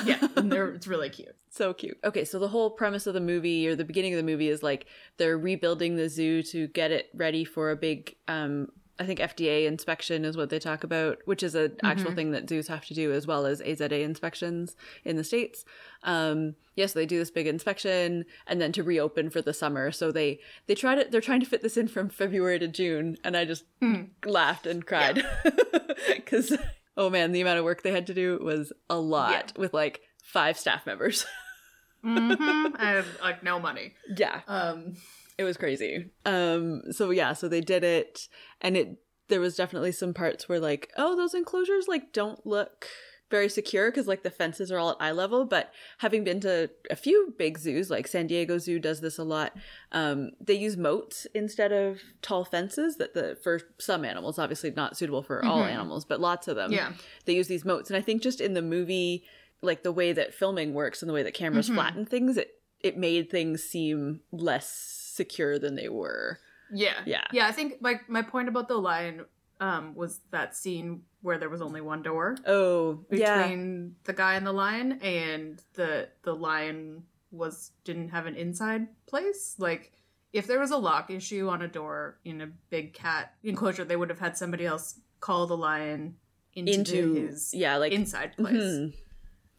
Yeah, 0.04 0.26
and 0.36 0.50
they're 0.50 0.68
it's 0.70 0.86
really 0.86 1.10
cute. 1.10 1.34
So 1.50 1.72
cute. 1.74 1.98
Okay, 2.04 2.24
so 2.24 2.38
the 2.38 2.48
whole 2.48 2.70
premise 2.70 3.06
of 3.06 3.14
the 3.14 3.20
movie 3.20 3.66
or 3.68 3.74
the 3.76 3.84
beginning 3.84 4.12
of 4.14 4.18
the 4.18 4.22
movie 4.22 4.48
is 4.48 4.62
like 4.62 4.86
they're 5.16 5.38
rebuilding 5.38 5.96
the 5.96 6.08
zoo 6.08 6.42
to 6.44 6.66
get 6.68 6.90
it 6.90 7.08
ready 7.14 7.44
for 7.44 7.70
a 7.70 7.76
big 7.76 8.14
um 8.28 8.68
I 8.98 9.04
think 9.04 9.20
FDA 9.20 9.66
inspection 9.66 10.24
is 10.24 10.38
what 10.38 10.48
they 10.48 10.58
talk 10.58 10.82
about, 10.82 11.18
which 11.26 11.42
is 11.42 11.54
an 11.54 11.76
actual 11.82 12.12
thing 12.12 12.30
that 12.30 12.48
zoos 12.48 12.68
have 12.68 12.86
to 12.86 12.94
do 12.94 13.12
as 13.12 13.26
well 13.26 13.44
as 13.44 13.60
AZA 13.60 13.92
inspections 14.02 14.74
in 15.04 15.16
the 15.16 15.24
states. 15.24 15.66
Um 16.02 16.54
yes, 16.76 16.94
they 16.94 17.04
do 17.04 17.18
this 17.18 17.30
big 17.30 17.46
inspection 17.46 18.24
and 18.46 18.58
then 18.58 18.72
to 18.72 18.82
reopen 18.82 19.28
for 19.28 19.42
the 19.42 19.52
summer. 19.52 19.92
So 19.92 20.10
they 20.12 20.40
they 20.66 20.74
try 20.74 20.94
to 20.94 21.10
they're 21.10 21.20
trying 21.20 21.40
to 21.40 21.46
fit 21.46 21.62
this 21.62 21.76
in 21.76 21.88
from 21.88 22.08
February 22.08 22.58
to 22.58 22.68
June 22.68 23.18
and 23.22 23.36
I 23.36 23.44
just 23.44 23.64
Hmm. 23.82 24.04
laughed 24.24 24.66
and 24.66 24.86
cried 24.86 25.22
cuz 26.26 26.56
oh 26.96 27.10
man, 27.10 27.32
the 27.32 27.40
amount 27.40 27.58
of 27.58 27.64
work 27.64 27.82
they 27.82 27.92
had 27.92 28.06
to 28.08 28.14
do 28.14 28.38
was 28.42 28.72
a 28.88 28.98
lot 28.98 29.52
with 29.56 29.74
like 29.74 30.00
five 30.22 30.58
staff 30.58 30.86
members. 30.86 31.26
mm-hmm. 32.04 32.76
And 32.78 33.06
like 33.22 33.42
no 33.42 33.58
money. 33.58 33.94
yeah. 34.16 34.40
Um, 34.46 34.96
it 35.38 35.44
was 35.44 35.56
crazy 35.56 36.10
um 36.24 36.82
so 36.90 37.10
yeah 37.10 37.32
so 37.32 37.48
they 37.48 37.60
did 37.60 37.84
it 37.84 38.28
and 38.60 38.76
it 38.76 38.98
there 39.28 39.40
was 39.40 39.56
definitely 39.56 39.92
some 39.92 40.14
parts 40.14 40.48
where 40.48 40.60
like 40.60 40.90
oh 40.96 41.16
those 41.16 41.34
enclosures 41.34 41.88
like 41.88 42.12
don't 42.12 42.46
look 42.46 42.86
very 43.30 43.48
secure 43.48 43.90
because 43.90 44.06
like 44.06 44.22
the 44.22 44.30
fences 44.30 44.70
are 44.70 44.78
all 44.78 44.90
at 44.90 44.96
eye 45.00 45.10
level 45.10 45.44
but 45.44 45.72
having 45.98 46.22
been 46.22 46.38
to 46.40 46.70
a 46.90 46.96
few 46.96 47.34
big 47.36 47.58
zoos 47.58 47.90
like 47.90 48.06
san 48.06 48.26
diego 48.28 48.56
zoo 48.58 48.78
does 48.78 49.00
this 49.00 49.18
a 49.18 49.24
lot 49.24 49.52
um 49.92 50.30
they 50.40 50.54
use 50.54 50.76
moats 50.76 51.26
instead 51.34 51.72
of 51.72 52.00
tall 52.22 52.44
fences 52.44 52.96
that 52.98 53.14
the 53.14 53.36
for 53.42 53.60
some 53.78 54.04
animals 54.04 54.38
obviously 54.38 54.70
not 54.70 54.96
suitable 54.96 55.22
for 55.22 55.44
all 55.44 55.62
Mhm. 55.62 55.70
animals 55.72 56.04
but 56.04 56.20
lots 56.20 56.46
of 56.46 56.54
them 56.56 56.70
yeah. 56.72 56.92
they 57.24 57.34
use 57.34 57.48
these 57.48 57.64
moats 57.64 57.90
and 57.90 57.96
i 57.96 58.00
think 58.00 58.22
just 58.22 58.40
in 58.40 58.54
the 58.54 58.62
movie 58.62 59.24
like 59.60 59.82
the 59.82 59.92
way 59.92 60.12
that 60.12 60.32
filming 60.34 60.72
works 60.74 61.02
and 61.02 61.08
the 61.08 61.12
way 61.14 61.22
that 61.24 61.34
cameras 61.34 61.68
Mhm. 61.68 61.74
flatten 61.74 62.06
things 62.06 62.36
it 62.36 62.50
it 62.80 62.96
made 62.96 63.28
things 63.30 63.64
seem 63.64 64.20
less 64.30 64.68
secure 65.14 65.58
than 65.58 65.74
they 65.74 65.88
were 65.88 66.38
Yeah. 66.72 66.94
Yeah. 67.06 67.24
Yeah, 67.32 67.46
I 67.46 67.52
think 67.52 67.74
like 67.80 68.08
my 68.08 68.22
point 68.22 68.48
about 68.48 68.66
the 68.68 68.76
lion 68.76 69.24
um 69.60 69.94
was 69.94 70.20
that 70.30 70.54
scene 70.54 71.02
where 71.22 71.38
there 71.38 71.48
was 71.48 71.62
only 71.62 71.80
one 71.80 72.02
door 72.02 72.36
oh 72.46 73.04
yeah 73.10 73.42
between 73.42 73.96
the 74.04 74.12
guy 74.12 74.34
and 74.34 74.46
the 74.46 74.52
lion 74.52 75.00
and 75.02 75.62
the 75.74 76.08
the 76.22 76.34
lion 76.34 77.02
was 77.30 77.72
didn't 77.84 78.08
have 78.08 78.26
an 78.26 78.34
inside 78.34 78.88
place. 79.06 79.54
Like 79.58 79.92
if 80.32 80.46
there 80.46 80.58
was 80.58 80.70
a 80.70 80.76
lock 80.76 81.10
issue 81.10 81.48
on 81.48 81.62
a 81.62 81.68
door 81.68 82.18
in 82.24 82.40
a 82.40 82.48
big 82.70 82.94
cat 82.94 83.34
enclosure, 83.44 83.84
they 83.84 83.96
would 83.96 84.10
have 84.10 84.18
had 84.18 84.36
somebody 84.36 84.66
else 84.66 85.00
call 85.20 85.46
the 85.46 85.56
lion 85.56 86.16
into, 86.54 86.72
into 86.72 87.14
his 87.14 87.52
yeah 87.52 87.76
like 87.76 87.92
inside 87.92 88.36
place 88.36 88.62
mhm. 88.62 88.94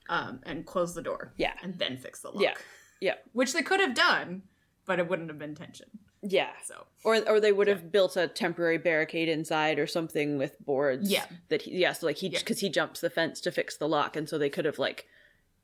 um, 0.09 0.39
and 0.43 0.65
close 0.65 0.93
the 0.93 1.01
door. 1.01 1.33
Yeah. 1.37 1.53
And 1.61 1.77
then 1.77 1.97
fix 1.97 2.21
the 2.21 2.29
lock. 2.29 2.41
Yeah. 2.41 2.53
Yeah. 2.99 3.15
Which 3.33 3.53
they 3.53 3.61
could 3.61 3.79
have 3.79 3.93
done, 3.93 4.43
but 4.87 4.97
it 4.99 5.07
wouldn't 5.07 5.29
have 5.29 5.37
been 5.37 5.53
tension. 5.53 5.87
yeah 6.23 6.49
So 6.63 6.85
or 7.03 7.17
or 7.29 7.39
they 7.39 7.51
would 7.51 7.67
have 7.67 7.91
built 7.91 8.17
a 8.17 8.27
temporary 8.27 8.79
barricade 8.79 9.29
inside 9.29 9.77
or 9.77 9.85
something 9.85 10.37
with 10.39 10.57
boards 10.65 11.11
Yeah. 11.11 11.25
that 11.49 11.61
he, 11.63 11.77
yeah 11.77 11.93
so 11.93 12.07
like 12.07 12.17
he 12.17 12.29
Yeah. 12.29 12.39
because 12.39 12.59
he 12.61 12.69
jumps 12.69 13.01
the 13.01 13.09
fence 13.11 13.39
to 13.41 13.51
fix 13.51 13.77
the 13.77 13.87
lock 13.87 14.15
and 14.15 14.27
so 14.27 14.37
they 14.39 14.49
could 14.49 14.65
have 14.65 14.79
like 14.79 15.05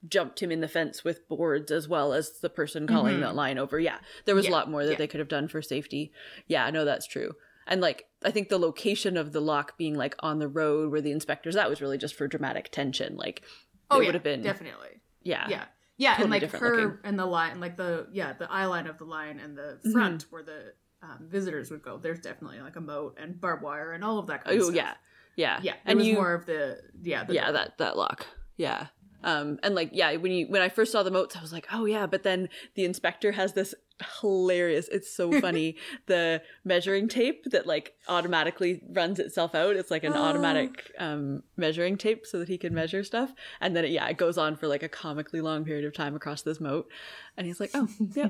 jumped 0.07 0.41
him 0.43 0.51
in 0.51 0.59
the 0.59 0.67
fence 0.67 1.03
with 1.03 1.27
boards 1.29 1.71
as 1.71 1.87
well 1.87 2.13
as 2.13 2.39
the 2.41 2.49
person 2.49 2.85
calling 2.85 3.17
Mhm. 3.17 3.21
that 3.21 3.35
line 3.35 3.57
over. 3.57 3.79
Yeah, 3.79 3.99
there 4.25 4.35
was 4.35 4.45
Yeah, 4.45 4.51
a 4.51 4.57
lot 4.57 4.69
more 4.69 4.83
that 4.85 4.91
yeah. 4.91 4.97
they 4.97 5.07
could 5.07 5.19
have 5.21 5.29
done 5.29 5.47
for 5.47 5.61
safety. 5.61 6.11
Yeah, 6.45 6.69
no, 6.69 6.83
that's 6.83 7.07
true. 7.07 7.35
And 7.65 7.79
like, 7.79 8.07
I 8.21 8.29
think 8.29 8.49
the 8.49 8.59
location 8.59 9.15
of 9.15 9.31
the 9.31 9.39
lock 9.39 9.77
being 9.77 9.95
like 9.95 10.15
on 10.19 10.39
the 10.39 10.49
road 10.49 10.91
where 10.91 10.99
the 10.99 11.13
inspectors, 11.13 11.55
that 11.55 11.69
was 11.69 11.79
really 11.81 11.97
just 11.97 12.15
for 12.15 12.27
dramatic 12.27 12.69
tension. 12.69 13.15
Like, 13.15 13.43
Oh 13.89 13.97
it 13.97 14.01
yeah, 14.01 14.07
would 14.09 14.15
have 14.15 14.23
been, 14.23 14.41
definitely. 14.43 14.99
yeah, 15.21 15.47
Yeah. 15.49 15.65
Yeah, 15.97 16.15
and 16.19 16.29
like 16.29 16.43
her 16.51 16.75
looking. 16.75 16.97
and 17.03 17.19
the 17.19 17.25
line, 17.25 17.59
like 17.59 17.77
the 17.77 18.07
yeah, 18.11 18.33
the 18.33 18.51
eye 18.51 18.65
line 18.65 18.87
of 18.87 18.97
the 18.97 19.05
line 19.05 19.39
and 19.39 19.57
the 19.57 19.79
Mm-hmm. 19.85 19.91
front 19.91 20.25
where 20.29 20.43
the 20.43 20.73
um, 21.01 21.27
visitors 21.29 21.69
would 21.71 21.83
go. 21.83 21.97
There's 21.97 22.19
definitely 22.19 22.61
like 22.61 22.75
a 22.75 22.81
moat 22.81 23.17
and 23.21 23.39
barbed 23.39 23.61
wire 23.63 23.91
and 23.93 24.03
all 24.03 24.17
of 24.19 24.27
that 24.27 24.43
kind 24.43 24.55
of 24.57 24.61
Oh 24.63 24.65
stuff. 24.71 24.75
yeah, 24.75 24.93
yeah, 25.35 25.59
yeah. 25.61 25.73
It 25.73 25.79
And 25.85 25.99
was 25.99 26.07
you, 26.07 26.15
more 26.15 26.33
of 26.33 26.45
the 26.45 26.79
yeah, 27.01 27.23
the 27.25 27.33
yeah, 27.35 27.51
that 27.51 27.77
that 27.77 27.97
lock, 27.97 28.25
yeah. 28.57 28.87
Um, 29.25 29.57
and 29.63 29.73
like, 29.73 29.91
yeah, 29.93 30.13
when 30.17 30.31
you 30.33 30.47
when 30.47 30.61
I 30.61 30.67
first 30.69 30.91
saw 30.91 31.01
the 31.03 31.11
moats, 31.11 31.35
I 31.37 31.41
was 31.41 31.53
like, 31.53 31.67
oh 31.71 31.85
yeah. 31.85 32.07
But 32.07 32.23
then 32.23 32.49
the 32.75 32.83
inspector 32.85 33.31
has 33.33 33.53
this 33.53 33.73
hilarious. 34.19 34.87
It's 34.89 35.13
so 35.13 35.31
funny. 35.41 35.77
the 36.07 36.41
measuring 36.63 37.07
tape 37.07 37.45
that 37.51 37.65
like 37.67 37.93
automatically 38.07 38.81
runs 38.89 39.19
itself 39.19 39.53
out. 39.55 39.75
It's 39.75 39.91
like 39.91 40.03
an 40.03 40.13
Oh. 40.13 40.21
automatic 40.23 40.91
um 40.99 41.43
measuring 41.57 41.97
tape 41.97 42.25
so 42.25 42.39
that 42.39 42.47
he 42.49 42.57
can 42.57 42.73
measure 42.73 43.03
stuff. 43.03 43.33
And 43.61 43.75
then 43.75 43.85
it, 43.85 43.91
yeah, 43.91 44.07
it 44.07 44.17
goes 44.17 44.37
on 44.37 44.55
for 44.55 44.67
like 44.67 44.83
a 44.83 44.89
comically 44.89 45.41
long 45.41 45.63
period 45.65 45.85
of 45.85 45.93
time 45.93 46.15
across 46.15 46.41
this 46.41 46.59
moat. 46.59 46.89
And 47.37 47.47
he's 47.47 47.59
like, 47.59 47.71
oh 47.73 47.87
yeah. 48.13 48.29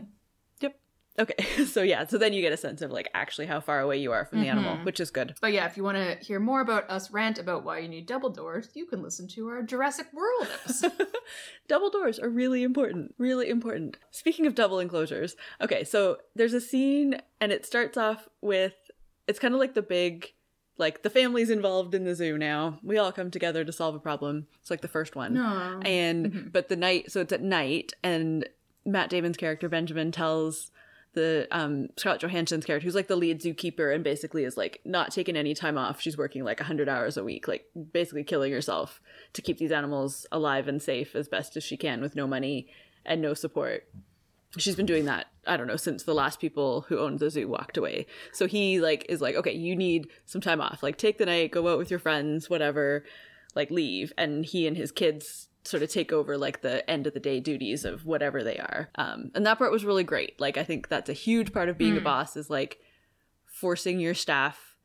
Okay, 1.20 1.43
so 1.65 1.84
yeah, 1.84 2.08
so 2.08 2.17
then 2.17 2.34
you 2.34 2.41
get 2.41 2.51
a 2.53 2.58
sense 2.58 2.82
of 2.82 2.91
like 2.91 3.08
actually 3.13 3.46
how 3.46 3.60
far 3.60 3.79
away 3.79 3.98
you 3.98 4.12
are 4.12 4.25
from 4.25 4.41
the 4.41 4.48
animal, 4.48 4.77
Mhm. 4.77 4.86
which 4.86 5.00
is 5.00 5.12
good. 5.12 5.36
But 5.41 5.53
yeah, 5.53 5.65
if 5.67 5.77
you 5.77 5.84
want 5.84 5.98
to 5.98 6.15
hear 6.25 6.39
more 6.39 6.62
about 6.62 6.89
us 6.89 7.12
rant 7.12 7.38
about 7.38 7.63
why 7.63 7.79
you 7.79 7.88
need 7.88 8.08
double 8.08 8.29
doors, 8.32 8.70
you 8.74 8.86
can 8.88 9.01
listen 9.03 9.27
to 9.29 9.48
our 9.50 9.62
Jurassic 9.62 10.08
World 10.12 10.48
episode. 10.63 10.91
double 11.67 11.89
doors 11.91 12.20
are 12.20 12.29
really 12.29 12.62
important 12.63 13.15
really 13.17 13.50
important 13.50 13.98
speaking 14.12 14.46
of 14.46 14.53
double 14.53 14.79
enclosures 14.79 15.36
okay 15.62 15.84
so 15.84 16.17
there's 16.36 16.53
a 16.53 16.60
scene 16.62 17.15
and 17.39 17.51
it 17.51 17.65
starts 17.65 17.98
off 17.98 18.27
with 18.41 18.74
it's 19.27 19.39
kind 19.39 19.53
of 19.53 19.60
like 19.60 19.74
the 19.74 19.82
big 19.82 20.34
like 20.77 21.01
the 21.03 21.10
family's 21.10 21.50
involved 21.50 21.96
in 21.96 22.03
the 22.03 22.13
zoo 22.13 22.38
now 22.38 22.77
we 22.84 22.98
all 22.98 23.12
come 23.13 23.32
together 23.32 23.63
to 23.63 23.72
solve 23.72 23.96
a 23.96 24.00
problem 24.00 24.46
it's 24.60 24.70
like 24.70 24.82
the 24.82 24.88
first 24.89 25.15
one 25.15 25.34
no. 25.36 25.79
and 25.86 26.25
Mhm. 26.34 26.51
but 26.51 26.67
the 26.67 26.75
night 26.75 27.10
so 27.12 27.22
it's 27.22 27.32
at 27.34 27.41
night 27.41 27.93
and 28.03 28.48
matt 28.86 29.10
damon's 29.10 29.38
character 29.38 29.70
benjamin 29.70 30.12
tells 30.12 30.70
the 31.13 31.48
um 31.51 31.88
scarlett 31.98 32.22
johansson's 32.22 32.65
character 32.65 32.86
who's 32.86 32.96
like 32.96 33.08
the 33.08 33.15
lead 33.15 33.41
zookeeper 33.41 33.93
and 33.93 34.03
basically 34.03 34.43
is 34.43 34.58
like 34.58 34.82
not 34.86 35.12
taking 35.12 35.36
any 35.36 35.53
time 35.53 35.77
off. 35.77 36.01
She's 36.01 36.17
working 36.17 36.43
like 36.43 36.60
100 36.60 36.89
hours 36.89 37.17
a 37.17 37.24
week 37.24 37.48
like 37.48 37.65
basically 37.91 38.24
killing 38.24 38.51
herself 38.51 39.01
to 39.34 39.41
keep 39.41 39.58
these 39.58 39.72
animals 39.72 40.25
alive 40.32 40.67
and 40.67 40.82
safe 40.82 41.15
as 41.15 41.27
best 41.27 41.55
as 41.55 41.63
she 41.63 41.77
can 41.77 42.01
with 42.01 42.15
no 42.15 42.27
money 42.27 42.67
and 43.05 43.22
no 43.22 43.34
support. 43.34 43.88
She's 44.58 44.75
been 44.75 44.86
doing 44.86 45.05
that 45.05 45.27
i 45.46 45.58
don't 45.58 45.67
know 45.67 45.75
since 45.75 46.03
the 46.03 46.13
last 46.13 46.39
people 46.39 46.86
who 46.88 47.00
owned 47.00 47.20
the 47.20 47.29
zoo 47.29 47.48
walked 47.48 47.77
away. 47.77 48.05
So 48.32 48.48
he 48.48 48.79
like 48.79 49.05
is 49.10 49.22
like 49.22 49.36
okay 49.36 49.53
you 49.53 49.75
need 49.75 50.08
some 50.25 50.41
time 50.41 50.62
off. 50.62 50.84
Like 50.84 50.98
take 50.98 51.17
the 51.17 51.25
night 51.25 51.51
go 51.51 51.67
out 51.67 51.77
with 51.77 51.89
your 51.91 52.00
friends 52.00 52.50
whatever 52.50 53.03
like 53.55 53.72
leave. 53.72 54.13
And 54.17 54.46
he 54.46 54.67
and 54.67 54.77
his 54.77 54.91
kids 54.91 55.50
sort 55.65 55.82
of 55.84 55.89
take 55.89 56.12
over 56.12 56.38
like 56.38 56.62
the 56.62 56.88
end 56.89 57.08
of 57.08 57.13
the 57.13 57.20
day 57.20 57.39
duties 57.39 57.86
of 57.86 58.05
whatever 58.05 58.43
they 58.43 58.58
are. 58.58 58.89
Um 58.96 59.32
and 59.36 59.46
that 59.46 59.58
part 59.58 59.72
was 59.72 59.86
really 59.86 60.03
great. 60.03 60.39
Like 60.39 60.58
i 60.58 60.63
think 60.63 60.89
that's 60.89 61.10
a 61.10 61.13
huge 61.13 61.53
part 61.53 61.70
of 61.70 61.77
being 61.77 61.98
a 61.98 62.01
Mm. 62.01 62.03
boss 62.05 62.36
is 62.36 62.50
like 62.50 62.79
forcing 63.46 64.00
your 64.00 64.13
staff 64.13 64.75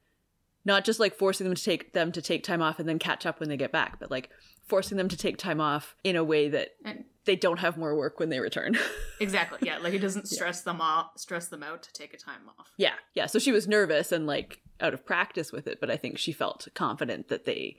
not 0.65 0.85
just 0.85 1.01
like 1.01 1.15
forcing 1.15 1.47
them 1.47 1.55
to 1.55 1.63
take 1.63 1.93
them 1.95 2.13
to 2.13 2.21
take 2.21 2.43
time 2.45 2.61
off 2.61 2.79
and 2.79 2.89
then 2.89 2.99
catch 2.99 3.25
up 3.25 3.41
when 3.41 3.49
they 3.49 3.57
get 3.57 3.73
back 3.73 3.99
but 3.99 4.11
like 4.11 4.29
forcing 4.67 4.99
them 4.99 5.09
to 5.09 5.17
take 5.17 5.39
time 5.39 5.61
off 5.61 5.95
in 6.05 6.15
a 6.17 6.23
way 6.25 6.49
that 6.51 6.69
And 6.85 7.05
they 7.25 7.37
don't 7.37 7.59
have 7.59 7.77
more 7.79 7.95
work 7.97 8.21
when 8.21 8.29
they 8.31 8.41
return. 8.41 8.77
Exactly, 9.21 9.59
yeah, 9.63 9.79
like 9.79 9.95
it 9.95 9.99
doesn't 9.99 10.29
stress 10.29 10.61
them 10.63 10.81
off, 10.81 11.11
stress 11.17 11.49
them 11.49 11.63
out 11.65 11.83
to 11.83 11.93
take 11.93 12.15
a 12.15 12.17
time 12.17 12.43
off. 12.57 12.69
yeah. 12.77 12.95
Yeah. 13.15 13.27
So 13.27 13.41
she 13.41 13.51
was 13.51 13.67
nervous 13.67 14.13
and 14.13 14.27
like 14.29 14.61
out 14.81 14.95
of 14.95 15.05
practice 15.05 15.51
with 15.51 15.67
it 15.67 15.81
but 15.81 15.91
i 15.91 15.97
think 15.97 16.19
she 16.19 16.31
felt 16.33 16.69
confident 16.75 17.27
that 17.29 17.45
they 17.47 17.77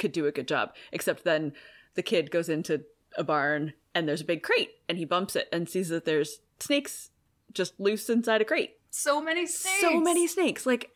could 0.00 0.10
do 0.10 0.26
a 0.26 0.32
good 0.32 0.48
job 0.48 0.74
except 0.90 1.22
then 1.22 1.52
the 1.94 2.02
kid 2.02 2.30
goes 2.30 2.48
into 2.48 2.84
a 3.16 3.24
barn 3.24 3.72
and 3.94 4.08
there's 4.08 4.20
a 4.20 4.24
big 4.24 4.42
crate 4.42 4.70
and 4.88 4.98
he 4.98 5.04
bumps 5.04 5.34
it 5.36 5.48
and 5.52 5.68
sees 5.68 5.88
that 5.88 6.04
there's 6.04 6.38
snakes 6.60 7.10
just 7.52 7.78
loose 7.80 8.08
inside 8.08 8.40
a 8.40 8.44
crate 8.44 8.76
So 8.90 9.20
many 9.20 9.46
snakes. 9.46 9.80
so 9.80 10.00
many 10.00 10.26
snakes 10.26 10.66
like 10.66 10.90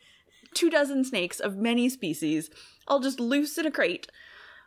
two 0.55 0.71
dozen 0.71 1.05
snakes 1.05 1.41
of 1.41 1.57
many 1.57 1.89
species 1.89 2.51
all 2.87 3.01
just 3.01 3.19
loose 3.19 3.59
in 3.59 3.67
a 3.67 3.71
crate 3.71 4.07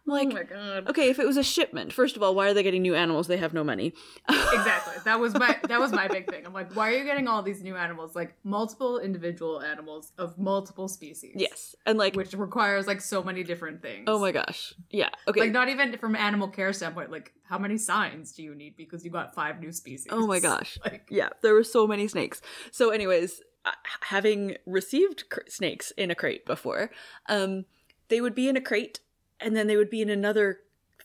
like 0.07 0.29
oh 0.31 0.33
my 0.35 0.43
god. 0.43 0.89
okay 0.89 1.09
if 1.09 1.19
it 1.19 1.25
was 1.27 1.37
a 1.37 1.43
shipment 1.43 1.91
first 1.93 2.15
of 2.15 2.23
all 2.23 2.33
why 2.33 2.47
are 2.49 2.53
they 2.53 2.63
getting 2.63 2.81
new 2.81 2.95
animals 2.95 3.27
they 3.27 3.37
have 3.37 3.53
no 3.53 3.63
money 3.63 3.93
exactly. 4.29 4.95
That 5.05 5.19
was 5.19 5.33
my 5.33 5.57
that 5.67 5.79
was 5.79 5.91
my 5.91 6.07
big 6.07 6.29
thing. 6.29 6.45
I'm 6.45 6.53
like, 6.53 6.75
why 6.75 6.89
are 6.89 6.97
you 6.97 7.03
getting 7.05 7.27
all 7.27 7.41
these 7.43 7.63
new 7.63 7.75
animals? 7.75 8.15
Like 8.15 8.35
multiple 8.43 8.99
individual 8.99 9.61
animals 9.61 10.11
of 10.17 10.37
multiple 10.37 10.87
species. 10.87 11.33
yes 11.35 11.75
and 11.85 11.97
like 11.97 12.15
Which 12.15 12.33
requires 12.33 12.87
like 12.87 12.99
so 13.01 13.23
many 13.23 13.43
different 13.43 13.81
things. 13.81 14.05
oh 14.07 14.19
my 14.19 14.31
gosh 14.31 14.73
yeah 14.89 15.09
okay 15.27 15.41
Like 15.41 15.51
not 15.51 15.69
even 15.69 15.97
from 15.97 16.15
animal 16.15 16.47
care 16.49 16.73
standpoint, 16.73 17.11
like 17.11 17.33
how 17.43 17.57
many 17.57 17.77
signs 17.77 18.33
do 18.33 18.43
you 18.43 18.53
need 18.55 18.75
because 18.75 19.05
you 19.05 19.11
got 19.11 19.33
five 19.33 19.59
new 19.59 19.71
species? 19.71 20.07
Oh 20.11 20.25
my 20.27 20.39
gosh. 20.39 20.77
Like 20.85 21.07
yeah 21.09 21.29
there 21.41 21.53
were 21.53 21.63
so 21.63 21.85
many 21.87 22.07
snakes 22.07 22.41
so 22.71 22.89
anyways 22.89 23.41
uh, 23.65 23.71
having 24.01 24.55
received 24.65 25.29
cr- 25.29 25.41
snakes 25.47 25.91
in 25.97 26.11
a 26.11 26.15
crate 26.15 26.45
before 26.45 26.91
um 27.27 27.65
they 28.09 28.21
would 28.21 28.35
be 28.35 28.47
in 28.49 28.55
a 28.57 28.61
crate 28.61 28.99
and 29.39 29.56
then 29.56 29.67
they 29.67 29.75
would 29.77 29.89
be 29.89 30.01
in 30.01 30.10
another 30.10 30.60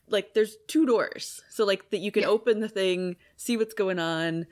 like 0.09 0.35
there's 0.35 0.57
two 0.67 0.85
doors 0.87 1.41
so 1.49 1.65
like 1.65 1.91
that 1.91 1.99
you 1.99 2.11
can 2.13 2.23
Yeah. 2.23 2.29
open 2.29 2.61
the 2.61 2.69
thing 2.69 3.17
see 3.37 3.57
what's 3.57 3.75
going 3.75 3.99
on 3.99 4.47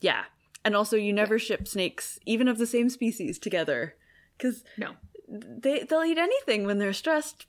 yeah 0.00 0.24
and 0.64 0.74
also 0.76 0.96
you 0.96 1.12
never 1.12 1.38
ship 1.38 1.66
snakes 1.68 2.18
even 2.26 2.48
of 2.48 2.58
the 2.58 2.66
same 2.66 2.90
species 2.90 3.38
together 3.38 3.94
because 4.36 4.64
no. 4.76 4.92
they 5.28 5.80
they'll 5.84 6.04
eat 6.04 6.18
anything 6.18 6.66
when 6.66 6.78
they're 6.78 6.92
stressed 6.92 7.46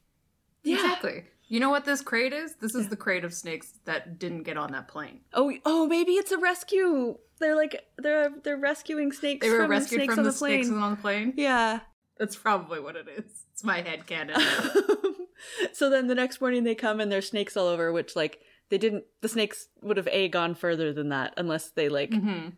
yeah 0.64 0.76
Exactly. 0.76 1.24
You 1.52 1.60
know 1.60 1.72
what 1.72 1.84
this 1.84 2.02
crate 2.02 2.32
is? 2.32 2.54
This 2.62 2.76
is 2.76 2.90
the 2.90 2.96
crate 2.96 3.24
of 3.26 3.34
snakes 3.34 3.74
that 3.86 4.20
didn't 4.20 4.44
get 4.44 4.56
on 4.56 4.72
that 4.74 4.88
plane. 4.88 5.22
oh 5.34 5.52
oh 5.66 5.88
maybe 5.88 6.12
it's 6.12 6.32
a 6.32 6.38
rescue 6.38 7.18
they're 7.40 7.56
like 7.56 7.88
they're 7.98 8.30
they're 8.44 8.58
rescuing 8.58 9.12
snakes 9.12 9.44
They 9.48 9.52
were 9.52 9.62
from 9.62 9.72
rescued 9.72 10.00
snakes 10.02 10.14
from 10.14 10.20
on 10.20 10.26
the 10.26 10.32
the 10.32 10.38
plane 10.38 10.64
snakes 10.66 10.82
on 10.84 10.92
the 10.92 10.98
plane. 10.98 11.34
yeah 11.38 11.80
That's 12.20 12.36
probably 12.36 12.80
what 12.80 12.96
it 12.96 13.08
is. 13.08 13.46
It's 13.54 13.64
my 13.64 13.82
head 13.82 14.06
canon. 14.06 14.36
so 15.74 15.90
then 15.90 16.08
the 16.08 16.16
next 16.16 16.42
morning 16.42 16.64
they 16.64 16.76
come 16.76 17.00
and 17.00 17.12
there's 17.12 17.30
snakes 17.30 17.56
all 17.58 17.68
over, 17.68 17.92
which 17.92 18.16
like 18.16 18.40
they 18.70 18.78
didn't. 18.78 19.06
The 19.22 19.30
snakes 19.30 19.68
would 19.82 19.98
have 19.98 20.08
a 20.12 20.28
gone 20.28 20.56
further 20.56 20.94
than 20.94 21.10
that 21.10 21.34
unless 21.38 21.70
they 21.70 21.90
like 21.90 22.12
mm-hmm. 22.12 22.50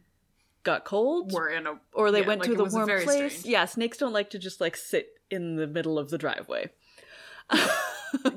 got 0.64 0.86
cold 0.86 1.32
We're 1.32 1.50
in 1.50 1.68
a 1.68 1.80
or 1.94 2.12
they 2.12 2.22
yeah, 2.22 2.28
went 2.28 2.42
like, 2.42 2.50
to 2.50 2.56
the 2.56 2.64
was 2.64 2.74
warm 2.74 2.88
place. 2.88 3.04
strange. 3.04 3.46
Yeah, 3.46 3.66
snakes 3.66 3.98
don't 3.98 4.14
like 4.14 4.30
to 4.32 4.40
just 4.40 4.62
like 4.62 4.76
sit 4.76 5.20
in 5.30 5.56
the 5.56 5.68
middle 5.68 5.98
of 5.98 6.10
the 6.10 6.18
driveway. 6.18 6.70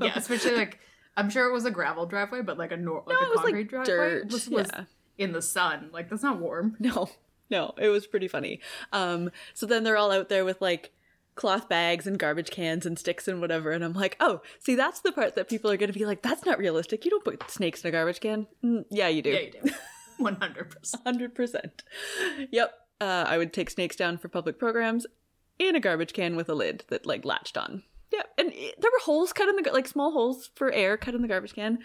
yeah, 0.00 0.12
especially 0.14 0.56
like 0.56 0.78
I'm 1.16 1.30
sure 1.30 1.48
it 1.48 1.52
was 1.52 1.64
a 1.64 1.70
gravel 1.70 2.06
driveway, 2.06 2.42
but 2.42 2.58
like 2.58 2.72
a 2.72 2.76
nor- 2.76 3.04
like 3.06 3.16
no, 3.20 3.26
a 3.26 3.30
was 3.30 3.38
concrete 3.40 3.58
like 3.60 3.70
driveway. 3.70 3.94
dirt. 3.94 4.30
This 4.30 4.48
was 4.48 4.68
yeah. 4.72 4.84
in 5.18 5.32
the 5.32 5.42
sun. 5.42 5.90
Like 5.92 6.08
that's 6.08 6.22
not 6.22 6.38
warm. 6.38 6.76
No, 6.78 7.08
no, 7.50 7.74
it 7.78 7.88
was 7.88 8.06
pretty 8.06 8.28
funny. 8.28 8.60
Um, 8.92 9.30
so 9.52 9.66
then 9.66 9.84
they're 9.84 9.96
all 9.96 10.12
out 10.12 10.28
there 10.28 10.44
with 10.44 10.60
like 10.60 10.92
cloth 11.34 11.68
bags 11.68 12.06
and 12.06 12.18
garbage 12.18 12.50
cans 12.50 12.86
and 12.86 12.98
sticks 12.98 13.28
and 13.28 13.40
whatever, 13.40 13.70
and 13.70 13.84
I'm 13.84 13.92
like, 13.92 14.16
oh, 14.20 14.40
see, 14.60 14.74
that's 14.74 15.00
the 15.00 15.12
part 15.12 15.34
that 15.34 15.48
people 15.48 15.70
are 15.70 15.76
going 15.76 15.92
to 15.92 15.98
be 15.98 16.06
like, 16.06 16.22
that's 16.22 16.44
not 16.44 16.58
realistic. 16.58 17.04
You 17.04 17.10
don't 17.10 17.24
put 17.24 17.50
snakes 17.50 17.82
in 17.82 17.88
a 17.88 17.92
garbage 17.92 18.20
can. 18.20 18.46
Mm, 18.64 18.84
yeah, 18.90 19.08
you 19.08 19.22
do. 19.22 19.30
Yeah, 19.30 19.40
you 19.40 19.52
do. 19.52 19.70
One 20.18 20.36
hundred 20.36 20.70
percent. 20.70 21.02
Hundred 21.04 21.34
percent. 21.34 21.82
Yep. 22.52 22.72
Uh, 23.00 23.24
I 23.26 23.36
would 23.36 23.52
take 23.52 23.70
snakes 23.70 23.96
down 23.96 24.18
for 24.18 24.28
public 24.28 24.58
programs 24.58 25.06
in 25.58 25.74
a 25.74 25.80
garbage 25.80 26.12
can 26.12 26.36
with 26.36 26.48
a 26.48 26.54
lid 26.54 26.84
that 26.88 27.06
like 27.06 27.24
latched 27.24 27.56
on. 27.56 27.82
Yeah, 28.12 28.22
and 28.38 28.52
it, 28.52 28.80
there 28.80 28.90
were 28.92 29.04
holes 29.04 29.32
cut 29.32 29.48
in 29.48 29.56
the 29.56 29.70
like 29.72 29.88
small 29.88 30.12
holes 30.12 30.50
for 30.54 30.70
air 30.70 30.96
cut 30.96 31.14
in 31.14 31.22
the 31.22 31.28
garbage 31.28 31.54
can. 31.54 31.78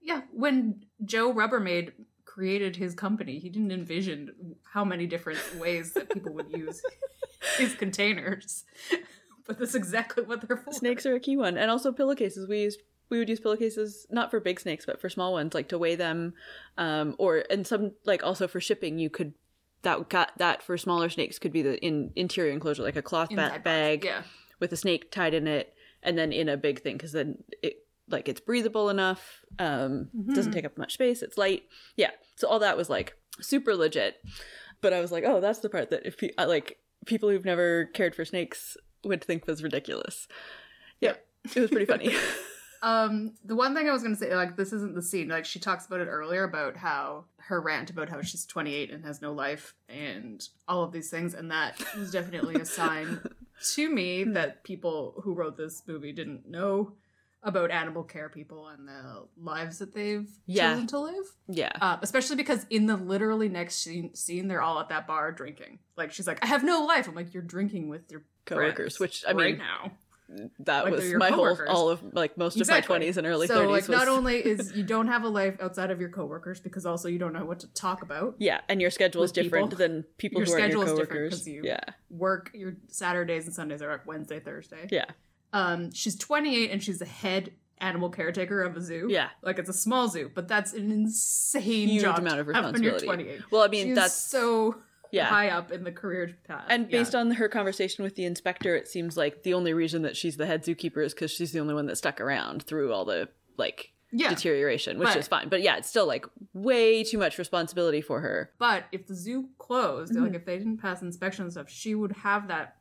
Yeah, 0.00 0.22
when 0.32 0.86
Joe 1.04 1.32
Rubbermaid 1.32 1.92
created 2.36 2.76
his 2.76 2.94
company, 2.94 3.38
he 3.38 3.48
didn't 3.48 3.72
envision 3.72 4.30
how 4.62 4.84
many 4.84 5.06
different 5.06 5.40
ways 5.58 5.94
that 5.94 6.10
people 6.10 6.34
would 6.34 6.50
use 6.52 6.82
his 7.58 7.74
containers. 7.74 8.64
But 9.48 9.60
that's 9.60 9.76
exactly 9.76 10.24
what 10.24 10.40
they're 10.42 10.56
for. 10.56 10.72
Snakes 10.72 11.06
are 11.06 11.14
a 11.14 11.20
key 11.20 11.36
one, 11.36 11.56
and 11.56 11.70
also 11.70 11.92
pillowcases. 11.92 12.48
We 12.48 12.62
used 12.62 12.80
we 13.10 13.18
would 13.20 13.28
use 13.28 13.38
pillowcases 13.38 14.04
not 14.10 14.28
for 14.32 14.40
big 14.40 14.58
snakes, 14.58 14.84
but 14.84 15.00
for 15.00 15.08
small 15.08 15.32
ones, 15.34 15.54
like 15.54 15.68
to 15.68 15.78
weigh 15.78 15.94
them, 15.94 16.34
um, 16.76 17.14
or 17.16 17.44
and 17.48 17.64
some 17.64 17.92
like 18.04 18.24
also 18.24 18.48
for 18.48 18.60
shipping. 18.60 18.98
You 18.98 19.08
could 19.08 19.34
that 19.82 20.08
got 20.08 20.36
that 20.38 20.64
for 20.64 20.76
smaller 20.76 21.08
snakes 21.08 21.38
could 21.38 21.52
be 21.52 21.62
the 21.62 21.78
in 21.78 22.10
interior 22.16 22.50
enclosure, 22.52 22.82
like 22.82 22.96
a 22.96 23.02
cloth 23.02 23.28
ba- 23.30 23.60
bag. 23.62 24.04
Yeah. 24.04 24.22
with 24.58 24.72
a 24.72 24.76
snake 24.76 25.12
tied 25.12 25.32
in 25.32 25.46
it 25.46 25.72
and 26.02 26.18
then 26.18 26.32
in 26.32 26.48
a 26.48 26.56
big 26.56 26.82
thing 26.82 26.96
because 26.96 27.12
then 27.12 27.38
it 27.62 27.85
like 28.08 28.28
it's 28.28 28.40
breathable 28.40 28.88
enough 28.90 29.44
um 29.58 30.08
doesn't 30.32 30.52
Mhm. 30.52 30.54
take 30.54 30.64
up 30.64 30.78
much 30.78 30.94
space 30.94 31.22
it's 31.22 31.36
light. 31.38 31.64
Yeah 31.96 32.10
so 32.36 32.48
all 32.48 32.58
that 32.60 32.76
was 32.76 32.88
like 32.90 33.16
super 33.40 33.74
legit. 33.74 34.16
But 34.80 34.92
i 34.92 35.00
was 35.00 35.10
like 35.12 35.24
oh 35.24 35.40
that's 35.40 35.60
the 35.60 35.68
part 35.70 35.90
that 35.90 36.06
if 36.06 36.16
pe- 36.18 36.30
uh, 36.38 36.46
like 36.46 36.78
people 37.06 37.28
who've 37.28 37.44
never 37.44 37.86
cared 37.94 38.14
for 38.14 38.24
snakes 38.24 38.76
would 39.04 39.22
think 39.24 39.46
was 39.46 39.62
ridiculous. 39.62 40.28
Yeah 41.00 41.14
it 41.54 41.60
was 41.60 41.70
pretty 41.70 41.86
funny. 41.86 42.14
Um, 42.82 43.32
the 43.44 43.56
one 43.56 43.74
thing 43.74 43.88
I 43.88 43.92
was 43.92 44.02
gonna 44.02 44.14
say, 44.14 44.36
like, 44.36 44.54
this 44.56 44.72
isn't 44.72 44.94
the 44.94 45.02
scene. 45.02 45.28
Like, 45.28 45.46
she 45.46 45.58
talks 45.58 45.86
about 45.86 46.00
it 46.00 46.08
earlier 46.08 46.44
about 46.44 46.76
how 46.76 47.24
her 47.38 47.60
rant 47.60 47.88
about 47.90 48.10
how 48.10 48.20
she's 48.20 48.44
28 48.44 48.90
and 48.92 49.02
has 49.04 49.22
no 49.22 49.32
life 49.32 49.74
and 49.88 50.46
all 50.68 50.84
of 50.84 50.92
these 50.92 51.10
things, 51.10 51.32
and 51.34 51.50
that 51.50 51.82
was 51.96 52.12
definitely 52.12 52.56
a 52.56 52.66
sign 52.66 53.18
to 53.74 53.88
me 53.90 54.24
that 54.24 54.62
people 54.62 55.14
who 55.24 55.32
wrote 55.32 55.56
this 55.56 55.82
movie 55.88 56.12
didn't 56.12 56.48
know 56.48 56.92
about 57.46 57.70
animal 57.70 58.02
care 58.02 58.28
people 58.28 58.68
and 58.68 58.86
the 58.86 59.26
lives 59.40 59.78
that 59.78 59.94
they've 59.94 60.28
Yeah. 60.46 60.72
chosen 60.74 60.86
to 60.88 60.98
live. 60.98 61.24
Yeah. 61.48 61.72
Uh, 61.80 61.96
especially 62.02 62.36
because 62.36 62.66
in 62.68 62.86
the 62.86 62.96
literally 62.96 63.48
next 63.48 63.76
scene, 63.76 64.14
scene, 64.14 64.48
they're 64.48 64.60
all 64.62 64.78
at 64.80 64.88
that 64.90 65.06
bar 65.06 65.32
drinking. 65.32 65.78
Like 65.96 66.12
she's 66.12 66.26
like, 66.26 66.42
"I 66.42 66.46
have 66.48 66.62
no 66.64 66.84
life." 66.84 67.08
I'm 67.08 67.14
like, 67.14 67.32
"You're 67.32 67.42
drinking 67.42 67.88
with 67.88 68.10
your 68.10 68.22
Coworkers, 68.44 69.00
which 69.00 69.24
I 69.26 69.32
right 69.32 69.56
mean, 69.56 69.58
now." 69.58 69.92
that 70.58 70.82
like 70.82 70.92
was 70.92 71.14
my 71.14 71.30
whole 71.30 71.56
all 71.68 71.88
of 71.88 72.02
like 72.12 72.36
most 72.36 72.56
Exactly. 72.56 72.96
of 72.96 73.00
my 73.00 73.06
20s 73.06 73.16
and 73.16 73.28
early 73.28 73.46
so 73.46 73.60
30s 73.64 73.70
like, 73.70 73.82
was 73.82 73.88
not 73.88 74.08
only 74.08 74.44
is 74.44 74.72
you 74.74 74.82
don't 74.82 75.06
have 75.06 75.22
a 75.22 75.28
life 75.28 75.54
outside 75.60 75.92
of 75.92 76.00
your 76.00 76.08
coworkers 76.08 76.58
because 76.58 76.84
also 76.84 77.08
you 77.08 77.16
don't 77.16 77.32
know 77.32 77.44
what 77.44 77.60
to 77.60 77.72
talk 77.74 78.02
about. 78.02 78.34
yeah, 78.38 78.60
and 78.68 78.80
your 78.80 78.90
schedule 78.90 79.22
is 79.22 79.30
with 79.30 79.36
people. 79.44 79.68
different 79.68 79.78
than 79.78 80.04
people 80.18 80.40
Your 80.40 80.46
who 80.46 80.52
aren't 80.54 80.62
your 80.72 80.80
schedule 80.80 80.82
is 80.94 80.98
different 80.98 81.30
because 81.30 81.46
you- 81.46 81.62
Yeah. 81.64 81.78
Work 82.10 82.50
your 82.54 82.74
Saturdays 82.88 83.46
and 83.46 83.54
Sundays 83.54 83.80
are 83.82 83.88
like 83.92 84.04
Wednesday, 84.04 84.40
Thursday. 84.40 84.88
Yeah. 84.90 85.04
Um, 85.56 85.92
she's 85.92 86.16
28 86.16 86.70
and 86.70 86.82
she's 86.82 86.98
the 86.98 87.04
head 87.06 87.52
animal 87.78 88.08
caretaker 88.10 88.62
of 88.62 88.76
a 88.76 88.80
zoo. 88.80 89.06
Yeah. 89.10 89.28
like 89.42 89.58
it's 89.58 89.68
a 89.68 89.72
small 89.74 90.08
zoo, 90.08 90.30
but 90.34 90.48
that's 90.48 90.72
an 90.72 90.90
insane 90.90 91.88
Huge 91.88 92.02
job 92.02 92.18
amount 92.18 92.40
of 92.40 92.46
responsibility. 92.46 93.06
when 93.06 93.20
you're 93.20 93.28
responsibility. 93.28 93.42
28. 93.42 93.52
Well, 93.52 93.62
I 93.62 93.68
mean, 93.68 93.86
She's 93.88 93.94
that's 93.96 94.14
so 94.14 94.76
yeah. 95.12 95.26
high 95.26 95.48
up 95.50 95.70
in 95.72 95.84
the 95.84 95.92
career 95.92 96.36
path. 96.46 96.64
And 96.68 96.88
based 96.88 97.14
yeah. 97.14 97.20
on 97.20 97.30
her 97.32 97.48
conversation 97.48 98.02
with 98.04 98.14
the 98.16 98.24
inspector, 98.24 98.74
it 98.76 98.88
seems 98.88 99.16
like 99.16 99.42
the 99.42 99.54
only 99.54 99.72
reason 99.74 100.02
that 100.02 100.16
she's 100.16 100.36
the 100.36 100.46
head 100.46 100.62
zookeeper 100.64 101.04
is 101.04 101.12
because 101.14 101.30
she's 101.30 101.52
the 101.52 101.60
only 101.60 101.74
one 101.74 101.86
that 101.86 101.96
stuck 101.96 102.20
around 102.20 102.62
through 102.62 102.92
all 102.92 103.04
the 103.04 103.28
like 103.56 103.92
yeah, 104.12 104.30
deterioration, 104.30 104.98
which 104.98 105.08
But- 105.08 105.16
is 105.18 105.28
fine. 105.28 105.48
But 105.48 105.62
yeah, 105.62 105.76
it's 105.76 105.88
still 105.88 106.06
like 106.06 106.24
way 106.54 107.02
too 107.04 107.18
much 107.18 107.38
responsibility 107.38 108.00
for 108.00 108.20
her. 108.20 108.52
but 108.58 108.84
if 108.92 109.06
the 109.06 109.14
zoo 109.14 109.48
closed, 109.58 110.12
Mm-hmm. 110.14 110.24
like 110.24 110.34
if 110.34 110.44
they 110.46 110.58
didn't 110.58 110.78
pass 110.78 111.02
inspection 111.02 111.42
and 111.44 111.52
stuff, 111.52 111.68
she 111.68 111.94
would 111.94 112.12
have 112.12 112.48
that 112.48 112.75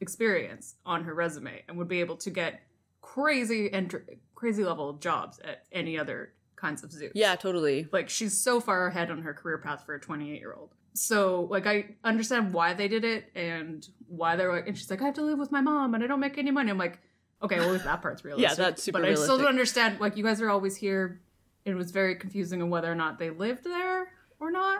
experience 0.00 0.74
on 0.84 1.04
her 1.04 1.14
resume 1.14 1.62
and 1.68 1.76
would 1.78 1.88
be 1.88 2.00
able 2.00 2.16
to 2.16 2.30
get 2.30 2.60
crazy 3.00 3.72
and 3.72 3.94
crazy 4.34 4.64
level 4.64 4.92
jobs 4.94 5.38
at 5.40 5.64
any 5.72 5.98
other 5.98 6.32
kinds 6.56 6.82
of 6.82 6.90
zoos. 6.92 7.12
Yeah, 7.14 7.36
totally. 7.36 7.88
like 7.92 8.08
she's 8.08 8.36
so 8.36 8.60
far 8.60 8.86
ahead 8.86 9.10
on 9.10 9.22
her 9.22 9.32
career 9.34 9.58
path 9.58 9.84
for 9.84 9.94
a 9.94 10.00
28 10.00 10.38
year 10.38 10.54
old 10.54 10.74
so 10.94 11.46
like 11.50 11.66
i 11.66 11.84
understand 12.04 12.54
why 12.54 12.72
they 12.72 12.88
did 12.88 13.04
it 13.04 13.30
and 13.34 13.86
why 14.08 14.34
they're 14.34 14.50
like 14.50 14.66
and 14.66 14.78
she's 14.78 14.88
like 14.90 15.02
i 15.02 15.04
have 15.04 15.12
to 15.12 15.20
live 15.22 15.38
with 15.38 15.52
my 15.52 15.60
mom 15.60 15.94
and 15.94 16.02
i 16.02 16.06
don't 16.06 16.20
make 16.20 16.38
any 16.38 16.50
money. 16.50 16.70
I'm 16.70 16.78
like 16.78 16.98
okay 17.42 17.58
well 17.58 17.74
at 17.74 17.84
that 17.84 18.00
part's 18.00 18.24
realistic. 18.24 18.58
yeah, 18.58 18.64
that's 18.64 18.82
super 18.82 19.00
but 19.00 19.08
i 19.08 19.14
still 19.14 19.36
don't 19.36 19.46
understand 19.48 20.00
like 20.00 20.16
you 20.16 20.24
guys 20.24 20.40
are 20.40 20.48
always 20.48 20.74
here. 20.76 21.20
It 21.66 21.74
was 21.74 21.90
very 21.90 22.14
confusing 22.14 22.62
on 22.62 22.70
whether 22.70 22.90
or 22.90 22.94
not 22.94 23.18
they 23.18 23.28
lived 23.28 23.64
there 23.64 23.85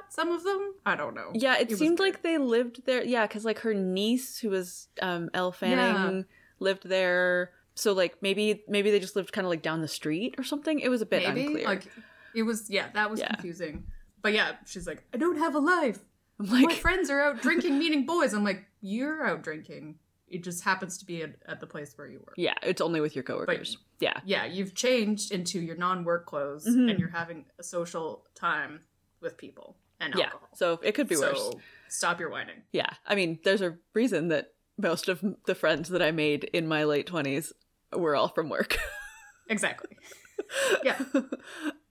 some 0.09 0.31
of 0.31 0.43
them 0.45 0.75
i 0.85 0.95
don't 0.97 1.15
know 1.15 1.31
Yeah, 1.35 1.59
it, 1.59 1.69
was 1.71 1.79
seemed 1.79 1.99
like 1.99 2.23
they 2.23 2.39
lived 2.39 2.85
there. 2.87 3.03
Yeah, 3.05 3.27
because 3.27 3.45
like 3.45 3.61
her 3.61 3.75
niece, 3.75 4.39
who 4.39 4.51
was 4.51 4.89
um, 5.03 5.31
Elle 5.35 5.53
Fanning, 5.53 6.25
lived 6.61 6.89
there. 6.89 7.51
So 7.75 7.93
like 7.93 8.17
maybe 8.23 8.65
maybe 8.69 8.91
they 8.91 9.01
just 9.01 9.17
lived 9.17 9.33
kind 9.33 9.45
of 9.47 9.51
like 9.51 9.63
down 9.63 9.81
the 9.83 9.89
street 9.89 10.35
or 10.39 10.45
something. 10.45 10.81
It 10.81 10.89
was 10.89 11.03
a 11.03 11.07
bit 11.07 11.23
maybe 11.25 11.47
unclear. 11.47 11.65
like 11.67 11.91
it 12.35 12.43
was 12.43 12.69
yeah 12.71 12.87
that 12.95 13.11
was 13.11 13.21
Yeah. 13.21 13.29
confusing 13.35 13.85
but 14.23 14.33
yeah 14.33 14.53
she's 14.67 14.87
like 14.87 15.05
i 15.15 15.17
don't 15.17 15.39
have 15.39 15.55
a 15.55 15.59
life 15.59 16.01
I'm 16.41 16.47
like, 16.47 16.65
my 16.67 16.75
friends 16.75 17.09
are 17.11 17.21
out 17.21 17.41
drinking 17.41 17.79
meeting 17.79 18.05
boys 18.05 18.35
i'm 18.35 18.45
like 18.45 18.65
you're 18.83 19.27
out 19.27 19.43
drinking 19.43 19.99
it 20.29 20.43
just 20.45 20.63
happens 20.65 20.99
to 20.99 21.07
be 21.07 21.23
at, 21.23 21.37
at 21.47 21.61
the 21.61 21.67
place 21.67 21.97
where 21.97 22.07
you 22.09 22.19
work 22.19 22.35
yeah, 22.37 22.55
it's 22.63 22.81
only 22.83 23.01
with 23.01 23.15
your 23.17 23.23
coworkers. 23.25 23.79
yeah, 24.01 24.21
yeah 24.27 24.45
you've 24.45 24.75
changed 24.75 25.33
into 25.33 25.61
your 25.61 25.77
non-work 25.77 26.27
clothes 26.27 26.67
Mhm. 26.67 26.91
and 26.91 26.99
you're 27.01 27.09
having 27.09 27.47
a 27.59 27.63
social 27.63 28.27
time 28.35 28.81
with 29.23 29.37
people 29.39 29.77
and 30.01 30.15
yeah. 30.17 30.25
alcohol 30.27 30.49
So 30.55 30.81
it 30.83 30.93
could 30.95 31.09
be 31.09 31.15
so 31.17 31.33
worse. 31.33 31.55
stop 31.89 32.21
your 32.21 32.31
whining 32.31 32.63
Yeah, 32.73 32.91
I 33.07 33.15
mean, 33.15 33.39
there's 33.45 33.63
a 33.63 33.77
reason 33.95 34.29
that 34.29 34.53
most 34.79 35.09
of 35.09 35.25
the 35.47 35.55
friends 35.55 35.89
that 35.89 36.03
I 36.03 36.11
made 36.11 36.45
in 36.45 36.67
my 36.69 36.85
late 36.85 37.07
twenties 37.07 37.53
were 37.93 38.15
all 38.17 38.29
from 38.29 38.49
work. 38.49 38.77
exactly 39.49 39.97
yeah 40.85 40.99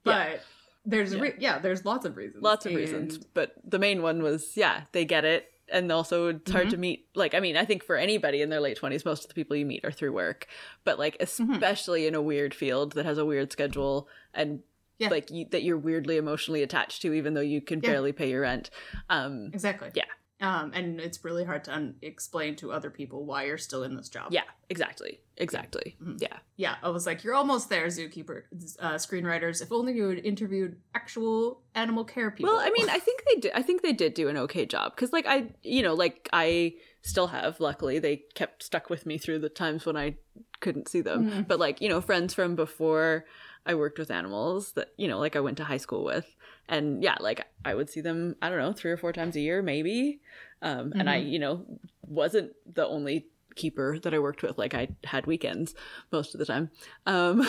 but 0.04 0.40
there's 0.84 1.12
a 1.12 1.18
re- 1.18 1.34
yeah 1.38 1.58
there's 1.58 1.84
lots 1.84 2.04
of 2.06 2.16
reasons 2.16 2.42
Lots 2.42 2.64
of 2.66 2.74
reasons, 2.74 3.18
but 3.18 3.54
the 3.64 3.78
main 3.78 4.02
one 4.02 4.22
was 4.22 4.56
yeah, 4.56 4.82
they 4.92 5.04
get 5.04 5.24
it, 5.24 5.50
and 5.68 5.90
also 5.90 6.28
it's 6.28 6.50
hard 6.50 6.68
Mhm. 6.68 6.70
to 6.70 6.76
meet. 6.76 7.06
Like, 7.16 7.34
I 7.34 7.40
mean, 7.40 7.56
I 7.56 7.64
think 7.64 7.82
for 7.82 7.96
anybody 7.96 8.40
in 8.40 8.50
their 8.50 8.60
late 8.60 8.76
twenties, 8.76 9.04
most 9.04 9.24
of 9.24 9.28
the 9.28 9.34
people 9.34 9.56
you 9.56 9.66
meet 9.66 9.84
are 9.84 9.90
through 9.90 10.12
work, 10.12 10.46
but 10.84 10.96
like 10.98 11.18
Mm-hmm. 11.18 11.54
especially 11.54 12.06
in 12.06 12.14
a 12.14 12.22
weird 12.22 12.54
field 12.54 12.92
that 12.92 13.04
has 13.04 13.18
a 13.18 13.24
weird 13.24 13.50
schedule 13.52 14.08
and. 14.32 14.60
Yeah. 14.98 15.08
Like 15.10 15.30
you, 15.30 15.46
that 15.50 15.62
you're 15.62 15.76
weirdly 15.78 16.16
emotionally 16.16 16.62
attached 16.62 17.02
to, 17.02 17.12
even 17.12 17.34
though 17.34 17.40
you 17.40 17.60
can 17.60 17.80
Yeah. 17.82 17.90
barely 17.90 18.12
pay 18.12 18.30
your 18.30 18.42
rent. 18.42 18.70
Um, 19.10 19.50
exactly 19.52 19.90
Yeah. 19.94 20.04
um 20.40 20.72
and 20.74 21.00
it's 21.00 21.24
really 21.24 21.44
hard 21.44 21.64
to 21.64 21.74
un- 21.74 21.96
explain 22.02 22.56
to 22.56 22.70
other 22.70 22.90
people 22.90 23.24
why 23.24 23.44
you're 23.44 23.56
still 23.56 23.82
in 23.84 23.96
this 23.96 24.08
job 24.10 24.26
yeah, 24.30 24.42
exactly, 24.68 25.20
exactly. 25.38 25.96
Mhm. 26.02 26.20
Yeah, 26.20 26.38
Yeah, 26.56 26.76
I 26.82 26.88
was 26.90 27.06
like, 27.06 27.24
you're 27.24 27.34
almost 27.34 27.68
there, 27.70 27.86
zookeeper 27.86 28.42
uh, 28.80 28.94
screenwriters. 28.94 29.62
If 29.62 29.70
only 29.72 29.94
you 29.94 30.08
had 30.08 30.18
interviewed 30.24 30.76
actual 30.94 31.62
animal 31.74 32.04
care 32.04 32.30
people. 32.30 32.52
Well, 32.52 32.60
I 32.60 32.70
mean, 32.70 32.88
I 32.90 32.98
think 32.98 33.22
they 33.28 33.40
did. 33.40 33.52
I 33.54 33.62
think 33.62 33.82
they 33.82 33.92
did 33.92 34.12
do 34.14 34.28
an 34.28 34.36
okay 34.38 34.66
job 34.66 34.94
because, 34.94 35.12
like, 35.12 35.26
I, 35.26 35.48
you 35.62 35.82
know, 35.82 35.94
like 35.94 36.28
I 36.32 36.74
still 37.02 37.28
have. 37.28 37.60
Luckily, 37.60 37.98
they 37.98 38.22
kept 38.34 38.62
stuck 38.62 38.90
with 38.90 39.04
me 39.06 39.18
through 39.18 39.38
the 39.40 39.48
times 39.50 39.84
when 39.86 39.96
I 39.96 40.16
couldn't 40.60 40.88
see 40.88 41.00
them. 41.02 41.30
Mhm. 41.30 41.48
But 41.48 41.58
like, 41.60 41.80
you 41.80 41.88
know, 41.88 42.00
friends 42.00 42.34
from 42.34 42.56
before 42.56 43.24
I 43.66 43.74
worked 43.74 43.98
with 43.98 44.10
animals 44.10 44.72
that 44.72 44.88
you 44.96 45.08
know, 45.08 45.18
like 45.18 45.36
I 45.36 45.40
went 45.40 45.56
to 45.58 45.64
high 45.64 45.76
school 45.76 46.04
with, 46.04 46.26
and 46.68 47.02
yeah, 47.02 47.16
like 47.20 47.44
I 47.64 47.74
would 47.74 47.90
see 47.90 48.00
them. 48.00 48.36
I 48.40 48.48
don't 48.48 48.58
know, 48.58 48.72
three 48.72 48.90
or 48.90 48.96
four 48.96 49.12
times 49.12 49.36
a 49.36 49.40
year, 49.40 49.62
maybe. 49.62 50.20
Um, 50.62 50.92
and 50.96 51.10
I, 51.10 51.16
you 51.16 51.38
know, 51.38 51.66
wasn't 52.06 52.52
the 52.72 52.86
only 52.86 53.26
keeper 53.56 53.98
that 53.98 54.14
I 54.14 54.18
worked 54.18 54.42
with. 54.42 54.56
Like 54.58 54.74
I 54.74 54.88
had 55.04 55.26
weekends 55.26 55.74
most 56.12 56.34
of 56.34 56.38
the 56.38 56.46
time. 56.46 56.70
Um, 57.04 57.46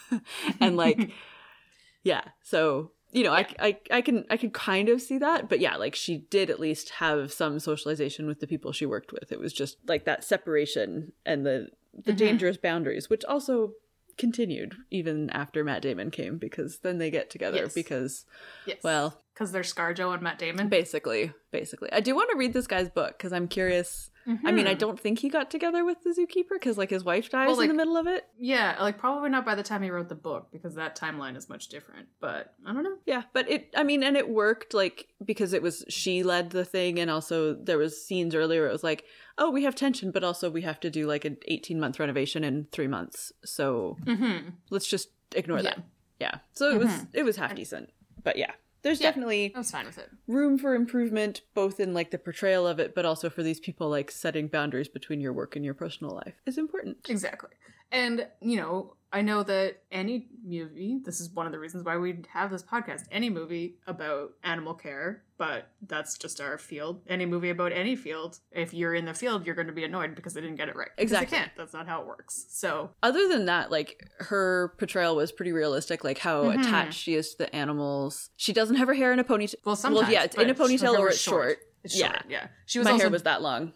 and 0.60 0.76
like 0.76 1.10
yeah 2.02 2.22
so 2.42 2.92
you 3.10 3.24
know 3.24 3.32
I, 3.32 3.46
I 3.58 3.78
i 3.90 4.00
can 4.00 4.24
i 4.30 4.36
can 4.36 4.50
kind 4.50 4.88
of 4.88 5.02
see 5.02 5.18
that 5.18 5.48
but 5.48 5.60
yeah 5.60 5.76
like 5.76 5.94
she 5.94 6.18
did 6.30 6.48
at 6.48 6.60
least 6.60 6.90
have 6.90 7.32
some 7.32 7.58
socialization 7.58 8.26
with 8.26 8.40
the 8.40 8.46
people 8.46 8.72
she 8.72 8.86
worked 8.86 9.12
with 9.12 9.32
it 9.32 9.40
was 9.40 9.52
just 9.52 9.76
like 9.86 10.04
that 10.04 10.24
separation 10.24 11.12
and 11.26 11.44
the 11.44 11.68
the 12.04 12.12
Mhm. 12.12 12.16
dangerous 12.16 12.56
boundaries 12.56 13.10
which 13.10 13.24
also 13.24 13.72
continued 14.18 14.74
even 14.90 15.30
after 15.30 15.62
matt 15.64 15.80
damon 15.82 16.10
came 16.10 16.36
because 16.38 16.78
then 16.80 16.98
they 16.98 17.10
get 17.10 17.30
together 17.30 17.58
Yes. 17.58 17.74
because 17.74 18.26
yes. 18.66 18.78
well 18.82 19.22
because 19.32 19.52
they're 19.52 19.62
ScarJo 19.62 20.12
and 20.14 20.20
Matt 20.22 20.38
Damon. 20.38 20.68
basically 20.68 21.32
basically 21.52 21.90
i 21.92 22.00
do 22.00 22.14
want 22.14 22.28
to 22.30 22.36
read 22.36 22.52
this 22.52 22.66
guy's 22.66 22.88
book 22.90 23.16
because 23.16 23.32
i'm 23.32 23.46
curious 23.48 24.10
i 24.44 24.52
mean 24.52 24.66
i 24.66 24.74
Mhm. 24.74 24.78
don't 24.78 25.00
think 25.00 25.20
he 25.20 25.28
got 25.30 25.50
together 25.50 25.84
with 25.86 26.02
the 26.02 26.10
zookeeper 26.10 26.50
because 26.58 26.76
like 26.76 26.90
his 26.90 27.02
wife 27.04 27.30
dies 27.30 27.46
Well, 27.48 27.60
in 27.60 27.68
the 27.68 27.74
middle 27.74 27.96
of 27.96 28.06
it 28.06 28.26
Yeah, 28.38 28.76
like 28.80 28.98
probably 28.98 29.30
not 29.30 29.46
by 29.46 29.54
the 29.54 29.62
time 29.62 29.82
he 29.82 29.90
wrote 29.90 30.08
the 30.10 30.14
book 30.16 30.48
because 30.52 30.74
that 30.74 30.98
timeline 30.98 31.34
is 31.36 31.48
much 31.48 31.68
different. 31.68 32.08
But 32.20 32.52
I 32.66 32.72
don't 32.74 32.82
know. 32.84 32.98
Yeah, 33.06 33.22
but 33.32 33.48
it 33.50 33.70
I 33.74 33.84
mean 33.84 34.02
and 34.02 34.16
it 34.18 34.28
worked 34.28 34.74
like 34.74 35.06
because 35.24 35.54
it 35.54 35.62
was 35.62 35.82
she 35.88 36.22
led 36.24 36.50
the 36.50 36.64
thing 36.66 36.98
and 36.98 37.10
also 37.10 37.54
there 37.54 37.78
was 37.78 38.04
scenes 38.04 38.34
earlier 38.34 38.60
where 38.62 38.68
it 38.68 38.72
was 38.72 38.84
like, 38.84 39.04
"Oh, 39.38 39.50
we 39.50 39.64
have 39.64 39.74
tension, 39.74 40.10
but 40.10 40.22
also 40.24 40.50
we 40.50 40.62
have 40.62 40.80
to 40.80 40.90
do 40.90 41.06
like 41.06 41.24
an 41.24 41.36
18-month 41.50 41.98
renovation 41.98 42.44
in 42.44 42.66
3 42.72 42.86
months." 42.88 43.32
So, 43.44 43.96
Mm-hmm. 44.04 44.50
let's 44.70 44.86
just 44.86 45.08
ignore 45.34 45.58
Yeah. 45.60 45.74
that. 45.74 45.82
Yeah. 46.20 46.34
So 46.52 46.70
it 46.70 46.78
was 46.78 46.88
Mhm. 46.90 47.08
it 47.14 47.22
was 47.22 47.36
half 47.36 47.54
decent. 47.54 47.90
But 48.24 48.36
yeah, 48.36 48.52
there's 48.82 49.00
Yeah. 49.00 49.08
definitely 49.08 49.52
I 49.54 49.58
was 49.58 49.70
fine 49.70 49.86
with 49.86 49.98
it. 49.98 50.10
room 50.26 50.58
for 50.58 50.74
improvement 50.74 51.42
both 51.54 51.78
in 51.80 51.94
like 51.94 52.10
the 52.10 52.18
portrayal 52.18 52.66
of 52.66 52.78
it 52.80 52.94
but 52.94 53.04
also 53.04 53.30
for 53.30 53.42
these 53.44 53.60
people 53.60 53.88
like 53.88 54.10
setting 54.10 54.48
boundaries 54.48 54.88
between 54.88 55.20
your 55.20 55.32
work 55.32 55.54
and 55.56 55.64
your 55.64 55.74
personal 55.74 56.14
life 56.14 56.34
is 56.44 56.58
important. 56.58 57.08
Exactly. 57.08 57.50
And, 57.92 58.26
you 58.42 58.56
know, 58.58 58.96
I 59.12 59.22
know 59.22 59.42
that 59.42 59.78
any 59.90 60.26
movie, 60.44 61.00
this 61.02 61.20
is 61.20 61.30
one 61.30 61.46
of 61.46 61.52
the 61.52 61.58
reasons 61.58 61.82
why 61.84 61.96
we 61.96 62.18
have 62.32 62.50
this 62.50 62.62
podcast, 62.62 63.04
any 63.10 63.30
movie 63.30 63.76
about 63.86 64.32
animal 64.44 64.74
care, 64.74 65.22
but 65.38 65.70
that's 65.86 66.18
just 66.18 66.40
our 66.42 66.58
field. 66.58 67.00
Any 67.08 67.24
movie 67.24 67.48
about 67.48 67.72
any 67.72 67.96
field, 67.96 68.38
if 68.52 68.74
you're 68.74 68.94
in 68.94 69.06
the 69.06 69.14
field, 69.14 69.46
you're 69.46 69.54
going 69.54 69.66
to 69.68 69.72
be 69.72 69.84
annoyed 69.84 70.14
because 70.14 70.34
they 70.34 70.42
didn't 70.42 70.56
get 70.56 70.68
it 70.68 70.76
right. 70.76 70.90
Exactly. 70.98 71.38
Can't. 71.38 71.50
That's 71.56 71.72
not 71.72 71.86
how 71.88 72.02
it 72.02 72.06
works. 72.06 72.46
So, 72.50 72.90
other 73.02 73.28
than 73.28 73.46
that, 73.46 73.70
like 73.70 74.06
her 74.18 74.74
portrayal 74.78 75.16
was 75.16 75.32
pretty 75.32 75.52
realistic, 75.52 76.04
like 76.04 76.18
how 76.18 76.44
Mhm. 76.44 76.60
attached 76.60 77.00
she 77.00 77.14
is 77.14 77.30
to 77.32 77.38
the 77.38 77.56
animals. 77.56 78.28
She 78.36 78.52
doesn't 78.52 78.76
have 78.76 78.88
her 78.88 78.94
hair 78.94 79.12
in 79.14 79.18
a 79.18 79.24
ponytail. 79.24 79.54
well, 79.64 79.76
sometimes. 79.76 80.10
yeah, 80.10 80.24
it's 80.24 80.36
in 80.36 80.50
a 80.50 80.54
ponytail 80.54 80.98
or 80.98 81.08
it's 81.08 81.18
short. 81.18 81.58
It's 81.82 81.98
Yeah. 81.98 82.08
short. 82.12 82.24
Yeah. 82.28 82.48
She 82.66 82.78
was 82.78 82.84
My 82.86 82.92
also, 82.92 83.04
hair 83.04 83.10
was 83.10 83.22
that 83.22 83.40
long. 83.40 83.72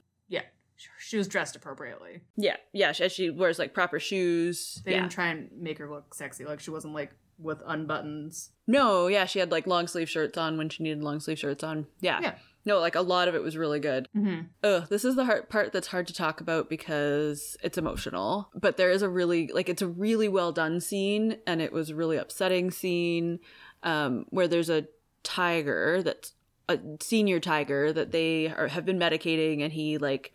She 1.12 1.18
was 1.18 1.28
dressed 1.28 1.56
appropriately. 1.56 2.22
Yeah, 2.38 2.56
yeah. 2.72 2.92
She, 2.92 3.06
she 3.10 3.28
wears 3.28 3.58
like 3.58 3.74
proper 3.74 4.00
shoes. 4.00 4.80
They 4.82 4.92
yeah. 4.92 5.00
didn't 5.00 5.12
try 5.12 5.26
and 5.26 5.50
make 5.54 5.76
her 5.76 5.90
look 5.90 6.14
sexy. 6.14 6.46
Like, 6.46 6.58
she 6.58 6.70
wasn't 6.70 6.94
like 6.94 7.12
with 7.38 7.62
unbuttons. 7.66 8.48
No, 8.66 9.08
yeah, 9.08 9.26
she 9.26 9.38
had 9.38 9.50
like 9.50 9.66
long 9.66 9.86
sleeve 9.88 10.08
shirts 10.08 10.38
on 10.38 10.56
when 10.56 10.70
she 10.70 10.82
needed 10.82 11.04
long 11.04 11.20
sleeve 11.20 11.38
shirts 11.38 11.62
on. 11.62 11.86
Yeah. 12.00 12.20
Yeah. 12.22 12.34
no, 12.64 12.78
like 12.78 12.94
a 12.94 13.02
lot 13.02 13.28
of 13.28 13.34
it 13.34 13.42
was 13.42 13.58
really 13.58 13.78
good. 13.78 14.08
Mm-hmm. 14.16 14.46
Ugh, 14.64 14.86
this 14.88 15.04
is 15.04 15.14
the 15.14 15.26
hard 15.26 15.50
part 15.50 15.70
that's 15.70 15.88
hard 15.88 16.06
to 16.06 16.14
talk 16.14 16.40
about 16.40 16.70
because 16.70 17.58
it's 17.62 17.76
emotional. 17.76 18.48
But 18.54 18.78
there 18.78 18.90
is 18.90 19.02
a 19.02 19.08
really 19.10 19.48
like 19.48 19.68
it's 19.68 19.82
a 19.82 19.88
really 19.88 20.28
well 20.28 20.50
done 20.50 20.80
scene, 20.80 21.36
and 21.46 21.60
it 21.60 21.74
was 21.74 21.90
a 21.90 21.94
really 21.94 22.16
upsetting 22.16 22.70
scene 22.70 23.38
um, 23.82 24.24
where 24.30 24.48
there's 24.48 24.70
a 24.70 24.86
tiger 25.24 26.02
that's 26.02 26.32
a 26.70 26.78
senior 27.02 27.38
tiger 27.38 27.92
that 27.92 28.12
they 28.12 28.48
are, 28.48 28.68
have 28.68 28.86
been 28.86 28.98
medicating, 28.98 29.62
and 29.62 29.74
he 29.74 29.98
like 29.98 30.32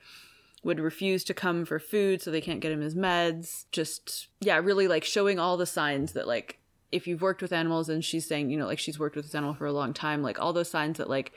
would 0.68 0.80
refuse 0.80 1.24
to 1.24 1.34
come 1.34 1.66
for 1.66 1.80
food, 1.80 2.22
so 2.22 2.30
they 2.30 2.42
can't 2.42 2.60
get 2.60 2.72
him 2.72 2.82
his 2.82 2.94
meds. 2.94 3.66
Just 3.72 4.28
yeah, 4.42 4.58
really 4.58 4.88
like 4.88 5.04
showing 5.04 5.40
all 5.40 5.58
the 5.58 5.66
signs 5.66 6.12
that 6.14 6.28
like 6.28 6.60
if 6.92 7.08
you've 7.08 7.22
worked 7.22 7.42
with 7.42 7.52
animals, 7.52 7.90
and 7.90 8.06
she's 8.06 8.28
saying 8.28 8.52
you 8.52 8.58
know 8.58 8.68
like 8.68 8.78
she's 8.78 9.00
worked 9.00 9.16
with 9.16 9.26
this 9.26 9.34
animal 9.34 9.56
for 9.56 9.66
a 9.66 9.74
long 9.74 9.94
time, 9.94 10.22
like 10.22 10.40
all 10.40 10.54
those 10.54 10.70
signs 10.70 10.98
that 10.98 11.10
like 11.10 11.32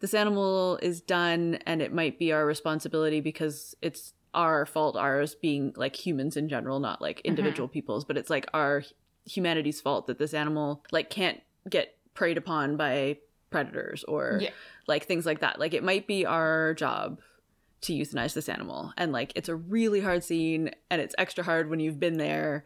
this 0.00 0.14
animal 0.14 0.78
is 0.82 1.00
done 1.00 1.58
and 1.66 1.80
it 1.80 1.92
might 1.92 2.18
be 2.18 2.32
our 2.32 2.44
responsibility 2.44 3.20
because 3.20 3.74
it's 3.80 4.12
our 4.34 4.66
fault 4.66 4.96
ours 4.96 5.34
being 5.34 5.72
like 5.76 5.96
humans 5.96 6.36
in 6.36 6.48
general 6.48 6.78
not 6.78 7.00
like 7.00 7.16
mm-hmm. 7.18 7.28
individual 7.28 7.66
people's 7.66 8.04
but 8.04 8.18
it's 8.18 8.28
like 8.28 8.46
our 8.52 8.82
humanity's 9.24 9.80
fault 9.80 10.06
that 10.06 10.18
this 10.18 10.34
animal 10.34 10.84
like 10.92 11.08
can't 11.08 11.40
get 11.70 11.96
preyed 12.12 12.36
upon 12.36 12.76
by 12.76 13.16
predators 13.48 14.04
or 14.04 14.38
Yeah. 14.42 14.50
like 14.86 15.06
things 15.06 15.24
like 15.24 15.40
that 15.40 15.58
like 15.58 15.72
it 15.72 15.82
might 15.82 16.06
be 16.06 16.26
our 16.26 16.74
job 16.74 17.18
to 17.82 17.92
euthanize 17.92 18.34
this 18.34 18.48
animal 18.48 18.92
and 18.96 19.12
like 19.12 19.32
it's 19.36 19.48
a 19.48 19.54
really 19.54 20.00
hard 20.00 20.24
scene 20.24 20.70
and 20.90 21.00
it's 21.00 21.14
extra 21.18 21.44
hard 21.44 21.68
when 21.70 21.78
you've 21.78 22.00
been 22.00 22.16
there 22.16 22.64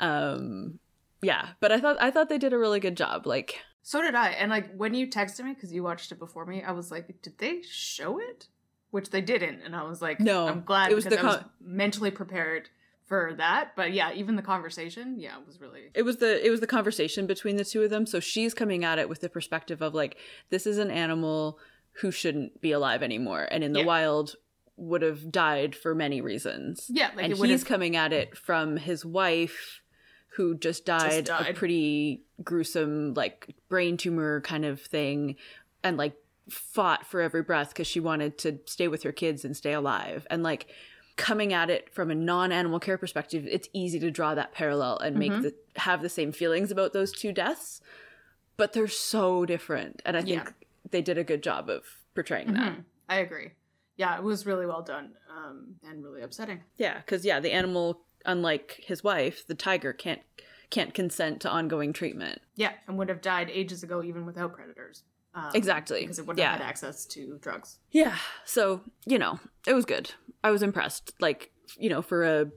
um 0.00 0.78
yeah 1.22 1.48
but 1.60 1.70
i 1.70 1.78
thought 1.78 1.96
i 2.00 2.10
thought 2.10 2.28
they 2.28 2.38
did 2.38 2.52
a 2.52 2.58
really 2.58 2.80
good 2.80 2.96
job 2.96 3.26
like 3.26 3.60
So 3.82 4.02
did 4.02 4.14
I. 4.14 4.30
And 4.30 4.50
like 4.50 4.74
when 4.76 4.92
you 4.94 5.06
texted 5.06 5.44
me 5.44 5.54
because 5.54 5.72
you 5.72 5.82
watched 5.82 6.12
it 6.12 6.18
before 6.18 6.44
me, 6.44 6.62
I 6.62 6.72
was 6.72 6.90
like, 6.90 7.06
did 7.22 7.38
they 7.38 7.62
show 7.62 8.18
it? 8.18 8.46
Which 8.90 9.08
they 9.10 9.20
didn't, 9.22 9.62
and 9.64 9.74
I 9.74 9.84
was 9.84 10.02
like, 10.02 10.20
No, 10.20 10.46
I'm 10.48 10.62
glad 10.64 10.90
it 10.90 10.94
was 10.94 11.04
because 11.04 11.18
the 11.20 11.24
I 11.24 11.30
was 11.36 11.44
mentally 11.60 12.10
prepared 12.10 12.68
for 13.06 13.34
that. 13.38 13.72
But 13.76 13.92
yeah, 13.92 14.12
even 14.12 14.36
the 14.36 14.42
conversation, 14.42 15.18
yeah, 15.18 15.38
it 15.38 15.46
was 15.46 15.60
really 15.60 15.90
it 15.94 16.02
was 16.02 16.16
the 16.18 16.44
it 16.44 16.50
was 16.50 16.60
the 16.60 16.66
conversation 16.66 17.26
between 17.26 17.56
the 17.56 17.64
two 17.64 17.82
of 17.82 17.90
them 17.90 18.04
so 18.04 18.20
she's 18.20 18.52
coming 18.52 18.84
at 18.84 18.98
it 18.98 19.08
with 19.08 19.20
the 19.20 19.28
perspective 19.28 19.80
of 19.80 19.94
like 19.94 20.16
this 20.50 20.66
is 20.66 20.76
an 20.78 20.90
animal 20.90 21.58
who 22.00 22.10
shouldn't 22.10 22.60
be 22.60 22.72
alive 22.72 23.02
anymore 23.02 23.46
and 23.50 23.62
in 23.64 23.72
the 23.72 23.80
Yeah. 23.80 23.86
wild 23.86 24.36
would 24.76 25.02
have 25.02 25.30
died 25.30 25.74
for 25.76 25.94
many 25.94 26.20
reasons 26.20 26.86
yeah, 26.92 27.10
like 27.14 27.26
and 27.26 27.36
he's 27.36 27.64
coming 27.64 27.96
at 27.96 28.12
it 28.12 28.36
from 28.36 28.76
his 28.78 29.04
wife 29.04 29.82
who 30.36 30.54
just 30.56 30.86
died, 30.86 31.12
a 31.12 31.22
died. 31.22 31.56
pretty 31.56 32.22
gruesome 32.42 33.12
like 33.14 33.54
brain 33.68 33.96
tumor 33.96 34.40
kind 34.40 34.64
of 34.64 34.80
thing 34.80 35.36
and 35.82 35.96
like 35.96 36.14
fought 36.48 37.04
for 37.06 37.20
every 37.20 37.42
breath 37.42 37.68
because 37.68 37.86
she 37.86 38.00
wanted 38.00 38.38
to 38.38 38.58
stay 38.64 38.88
with 38.88 39.02
her 39.02 39.12
kids 39.12 39.44
and 39.44 39.56
stay 39.56 39.72
alive 39.72 40.26
and 40.30 40.42
like 40.42 40.66
coming 41.16 41.52
at 41.52 41.68
it 41.68 41.92
from 41.92 42.10
a 42.10 42.14
non-animal 42.14 42.80
care 42.80 42.96
perspective 42.96 43.46
it's 43.50 43.68
easy 43.74 44.00
to 44.00 44.10
draw 44.10 44.34
that 44.34 44.52
parallel 44.52 44.96
and 44.98 45.16
make 45.16 45.32
Mhm. 45.32 45.42
the 45.42 45.54
have 45.76 46.00
the 46.00 46.08
same 46.08 46.32
feelings 46.32 46.70
about 46.70 46.92
those 46.94 47.12
two 47.12 47.32
deaths 47.32 47.82
but 48.56 48.72
they're 48.72 48.88
so 48.88 49.44
different 49.44 50.00
and 50.06 50.16
i 50.16 50.22
think 50.22 50.44
Yeah. 50.44 50.50
They 50.90 51.02
did 51.02 51.18
a 51.18 51.24
good 51.24 51.42
job 51.42 51.68
of 51.70 51.84
portraying 52.14 52.52
that 52.54 52.72
Mhm. 52.78 52.84
I 53.08 53.16
agree. 53.16 53.52
Yeah, 53.96 54.16
it 54.16 54.22
was 54.22 54.46
really 54.46 54.66
well 54.66 54.82
done 54.82 55.14
um, 55.28 55.74
and 55.82 56.02
really 56.02 56.22
upsetting. 56.22 56.62
Yeah, 56.76 56.98
because 56.98 57.24
yeah, 57.24 57.38
the 57.40 57.52
animal, 57.52 58.02
unlike 58.24 58.80
his 58.86 59.02
wife, 59.04 59.46
the 59.46 59.54
tiger 59.54 59.92
can't 59.92 60.22
can't 60.70 60.94
consent 60.94 61.40
to 61.42 61.50
ongoing 61.50 61.92
treatment. 61.92 62.40
Yeah, 62.54 62.72
and 62.86 62.96
would 62.96 63.08
have 63.08 63.20
died 63.20 63.50
ages 63.50 63.82
ago 63.82 64.02
even 64.04 64.24
without 64.24 64.52
predators. 64.54 65.02
Um, 65.34 65.50
Exactly. 65.54 66.02
Because 66.02 66.18
it 66.20 66.26
wouldn't 66.26 66.38
Yeah. 66.38 66.52
have 66.52 66.60
had 66.60 66.68
access 66.68 67.04
to 67.06 67.38
drugs. 67.40 67.78
Yeah, 67.90 68.16
so 68.44 68.82
you 69.04 69.18
know, 69.18 69.40
it 69.66 69.74
was 69.74 69.84
good. 69.84 70.12
I 70.44 70.50
was 70.50 70.62
impressed. 70.62 71.12
Like 71.20 71.50
you 71.76 71.90
know, 71.90 72.02
for 72.02 72.22
a 72.24 72.50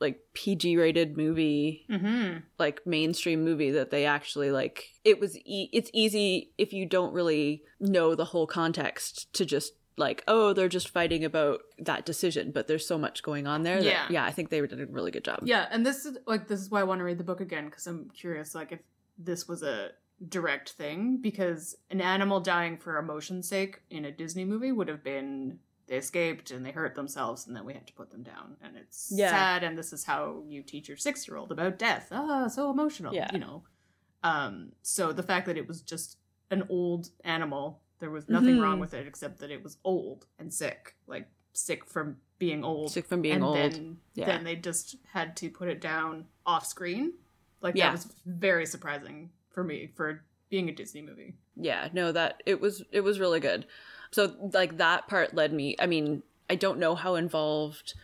like 0.00 0.20
PG 0.34 0.76
rated 0.76 1.16
movie, 1.16 1.84
Mm-hmm. 1.90 2.38
like 2.58 2.86
mainstream 2.86 3.44
movie 3.44 3.70
that 3.72 3.90
they 3.90 4.04
actually 4.06 4.50
like. 4.50 4.90
It 5.04 5.20
was 5.20 5.36
e- 5.38 5.70
it's 5.72 5.90
easy 5.92 6.52
if 6.58 6.72
you 6.72 6.86
don't 6.86 7.12
really 7.12 7.62
know 7.80 8.14
the 8.14 8.24
whole 8.26 8.46
context 8.46 9.32
to 9.34 9.44
just 9.44 9.72
like 9.96 10.22
oh 10.28 10.52
they're 10.52 10.68
just 10.68 10.88
fighting 10.90 11.24
about 11.24 11.58
that 11.80 12.06
decision 12.06 12.52
but 12.52 12.68
there's 12.68 12.86
so 12.86 12.96
much 12.96 13.20
going 13.20 13.48
on 13.48 13.64
there 13.64 13.78
that, 13.82 13.84
Yeah. 13.84 14.06
yeah 14.08 14.24
i 14.24 14.30
think 14.30 14.48
they 14.48 14.60
did 14.64 14.80
a 14.80 14.86
really 14.86 15.10
good 15.10 15.24
job 15.24 15.40
Yeah, 15.42 15.66
and 15.72 15.84
this 15.84 16.06
is 16.06 16.16
like 16.24 16.46
this 16.46 16.60
is 16.60 16.70
why 16.70 16.80
I 16.80 16.84
want 16.84 17.00
to 17.00 17.04
read 17.04 17.18
the 17.18 17.24
book 17.24 17.40
again 17.40 17.64
because 17.64 17.84
I'm 17.88 18.08
curious, 18.10 18.54
like 18.54 18.70
if 18.70 18.78
this 19.18 19.48
was 19.48 19.64
a 19.64 19.88
direct 20.28 20.70
thing 20.70 21.16
because 21.20 21.74
an 21.90 22.00
animal 22.00 22.38
dying 22.38 22.76
for 22.76 22.96
emotion's 22.96 23.48
sake 23.48 23.80
in 23.90 24.04
a 24.04 24.12
Disney 24.12 24.44
movie 24.44 24.70
would 24.70 24.86
have 24.86 25.02
been 25.02 25.58
they 25.88 25.96
escaped 25.96 26.50
and 26.50 26.64
they 26.64 26.70
hurt 26.70 26.94
themselves 26.94 27.46
and 27.46 27.56
then 27.56 27.64
we 27.64 27.72
had 27.74 27.86
to 27.86 27.92
put 27.94 28.10
them 28.10 28.22
down 28.22 28.56
and 28.62 28.76
it's 28.76 29.10
Yeah. 29.14 29.30
sad 29.30 29.64
and 29.64 29.76
this 29.76 29.92
is 29.92 30.04
how 30.04 30.42
you 30.46 30.62
teach 30.62 30.86
your 30.88 30.96
six 30.96 31.26
year 31.26 31.36
old 31.36 31.50
about 31.50 31.78
death 31.78 32.08
ah 32.12 32.46
so 32.48 32.70
emotional 32.70 33.12
Yeah. 33.14 33.30
you 33.32 33.38
know 33.38 33.64
um 34.22 34.72
so 34.82 35.12
the 35.12 35.22
fact 35.22 35.46
that 35.46 35.56
it 35.56 35.66
was 35.66 35.80
just 35.80 36.18
an 36.50 36.64
old 36.68 37.10
animal 37.24 37.82
there 38.00 38.10
was 38.10 38.28
nothing 38.28 38.56
Mhm. 38.56 38.62
wrong 38.62 38.80
with 38.80 38.94
it 38.94 39.06
except 39.06 39.38
that 39.40 39.50
it 39.50 39.62
was 39.62 39.78
old 39.84 40.26
and 40.38 40.52
sick 40.52 40.96
like 41.06 41.28
sick 41.52 41.84
from 41.84 42.18
being 42.38 42.62
old 42.62 42.90
sick 42.90 43.06
from 43.06 43.22
being 43.22 43.36
and 43.36 43.44
old 43.44 43.56
then 43.56 43.98
Yeah. 44.14 44.26
then 44.26 44.44
they 44.44 44.56
just 44.56 44.96
had 45.12 45.36
to 45.38 45.50
put 45.50 45.68
it 45.68 45.80
down 45.80 46.26
off 46.46 46.64
screen. 46.66 47.14
Like 47.60 47.74
Yeah. 47.74 47.86
that 47.86 47.92
was 47.92 48.14
very 48.24 48.64
surprising 48.66 49.30
for 49.50 49.64
me 49.64 49.88
for 49.96 50.24
being 50.50 50.68
a 50.68 50.72
Disney 50.72 51.02
movie. 51.02 51.34
yeah 51.56 51.88
no 51.92 52.12
that 52.12 52.42
it 52.46 52.60
was 52.60 52.82
it 52.92 53.00
was 53.00 53.18
really 53.18 53.40
good 53.40 53.66
so 54.10 54.34
like 54.52 54.76
that 54.78 55.06
part 55.08 55.34
led 55.34 55.52
me 55.52 55.74
i 55.78 55.86
mean 55.86 56.22
i 56.50 56.54
don't 56.54 56.78
know 56.78 56.94
how 56.94 57.14
involved 57.14 57.94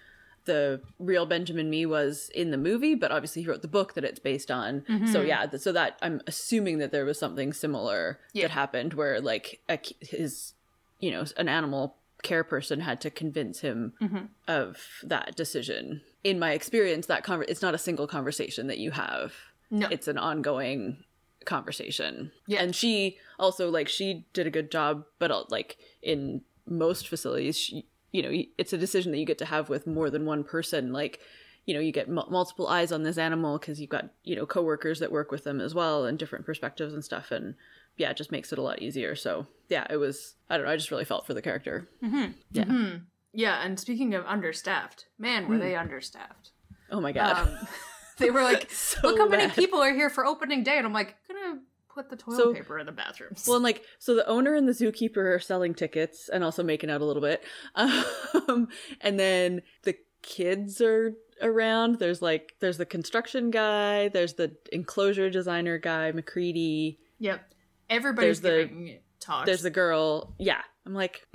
the 0.47 0.81
real 0.99 1.25
benjamin 1.27 1.71
mee 1.71 1.87
was 1.87 2.31
in 2.35 2.51
the 2.51 2.59
movie 2.59 2.95
but 2.95 3.11
obviously 3.11 3.43
he 3.43 3.49
wrote 3.49 3.63
the 3.63 3.69
book 3.69 3.95
that 3.95 4.05
it's 4.05 4.19
based 4.19 4.51
on 4.51 4.85
so 5.11 5.23
Mhm. 5.23 5.27
yeah 5.27 5.51
so 5.57 5.73
that 5.73 5.99
i'm 6.03 6.21
assuming 6.27 6.79
that 6.79 6.93
there 6.93 7.05
was 7.05 7.19
something 7.19 7.53
similar 7.53 8.19
Yeah. 8.33 8.45
that 8.45 8.51
happened 8.51 8.95
where 8.95 9.21
like 9.21 9.61
a, 9.69 9.79
his 10.01 10.53
you 11.01 11.11
know 11.11 11.25
an 11.37 11.49
animal 11.49 11.97
care 12.23 12.45
person 12.45 12.81
had 12.81 13.01
to 13.03 13.11
convince 13.11 13.61
him 13.61 13.93
Mhm. 14.01 14.29
of 14.49 14.79
that 15.03 15.35
decision 15.37 16.03
in 16.23 16.39
my 16.39 16.53
experience 16.53 17.07
that 17.07 17.23
conver- 17.25 17.45
it's 17.49 17.61
not 17.63 17.75
a 17.75 17.79
single 17.79 18.07
conversation 18.07 18.67
that 18.69 18.79
you 18.79 18.91
have 18.93 19.35
No, 19.71 19.89
it's 19.91 20.09
an 20.09 20.17
ongoing 20.19 21.05
conversation 21.45 22.33
Yeah. 22.47 22.63
and 22.63 22.75
she 22.75 23.19
also 23.39 23.71
like 23.71 23.89
she 23.89 24.27
did 24.33 24.47
a 24.47 24.51
good 24.51 24.71
job 24.71 25.05
but 25.19 25.31
uh, 25.31 25.45
like 25.49 25.77
in 26.03 26.43
most 26.67 27.09
facilities 27.09 27.57
she, 27.59 27.87
you 28.13 28.23
know 28.23 28.31
it's 28.59 28.73
a 28.73 28.79
decision 28.79 29.13
that 29.13 29.19
you 29.19 29.27
get 29.27 29.39
to 29.39 29.45
have 29.47 29.69
with 29.69 29.87
more 29.87 30.11
than 30.11 30.25
one 30.27 30.45
person 30.45 30.93
like 30.93 31.21
you 31.67 31.75
know 31.75 31.81
you 31.81 31.93
get 31.93 32.09
mul 32.09 32.27
multiple 32.31 32.69
eyes 32.69 32.93
on 32.93 33.03
this 33.03 33.19
animal 33.19 33.59
because 33.59 33.81
you've 33.81 33.91
got 33.91 34.11
you 34.23 34.37
know 34.37 34.47
coworkers 34.47 34.99
that 35.01 35.13
work 35.13 35.31
with 35.31 35.45
them 35.45 35.61
as 35.61 35.75
well 35.75 36.05
and 36.05 36.19
different 36.19 36.45
perspectives 36.47 36.93
and 36.95 37.05
stuff 37.05 37.31
and 37.31 37.55
yeah 37.97 38.11
it 38.11 38.17
just 38.17 38.33
makes 38.33 38.53
it 38.53 38.59
a 38.59 38.63
lot 38.63 38.81
easier 38.83 39.15
so 39.17 39.47
yeah 39.69 39.87
it 39.91 39.97
was 39.97 40.35
i 40.51 40.57
don't 40.57 40.67
know 40.67 40.73
i 40.73 40.77
just 40.77 40.91
really 40.91 41.05
felt 41.05 41.27
for 41.27 41.35
the 41.35 41.43
character 41.43 41.89
hmm 42.01 42.27
Yeah. 42.53 42.65
hmm 42.65 42.95
yeah. 43.37 43.65
And 43.65 43.81
speaking 43.81 44.15
of 44.15 44.25
understaffed, 44.27 45.07
man, 45.19 45.49
were 45.49 45.57
Hmm. 45.57 45.61
they 45.63 45.75
understaffed? 45.75 46.51
oh 46.91 47.01
my 47.01 47.11
god 47.11 47.37
Um, 47.37 47.59
they 48.19 48.31
were 48.31 48.43
like, 48.43 48.71
so 48.73 49.01
look 49.03 49.19
how 49.19 49.29
many 49.29 49.47
bad. 49.47 49.55
people 49.57 49.81
are 49.81 49.93
here 49.93 50.11
for 50.11 50.25
opening 50.27 50.63
day, 50.63 50.77
and 50.79 50.87
I'm 50.87 50.93
like, 50.93 51.17
gonna 51.29 51.61
put 51.93 52.11
the 52.11 52.17
toilet 52.17 52.37
So- 52.39 52.53
paper 52.55 52.79
in 52.79 52.87
the 52.87 52.93
bathrooms. 52.93 53.45
Well, 53.47 53.57
and 53.57 53.65
like, 53.65 53.83
so 53.99 54.15
the 54.15 54.27
owner 54.27 54.55
and 54.55 54.67
the 54.69 54.73
zookeeper 54.73 55.35
are 55.35 55.39
selling 55.39 55.75
tickets 55.75 56.29
and 56.29 56.43
also 56.43 56.63
making 56.63 56.91
out 56.91 57.01
a 57.01 57.05
little 57.05 57.23
bit. 57.23 57.43
Um, 58.49 58.69
and 59.01 59.19
then 59.19 59.63
the 59.85 59.95
kids 60.23 60.81
are 60.81 61.15
around. 61.41 61.99
There's 61.99 62.21
like, 62.21 62.55
there's 62.61 62.77
the 62.79 62.85
construction 62.87 63.51
guy, 63.51 64.09
there's 64.09 64.35
the 64.35 64.57
enclosure 64.73 65.31
designer 65.31 65.79
guy, 65.79 66.11
McCready, 66.13 66.99
yep, 67.19 67.41
everybody's 67.89 68.41
there's 68.41 68.69
the- 68.69 68.99
talks. 69.21 69.47
there's 69.47 69.63
the 69.63 69.71
girl. 69.71 70.35
Yeah. 70.39 70.61
I'm 70.85 70.93
like, 70.95 71.27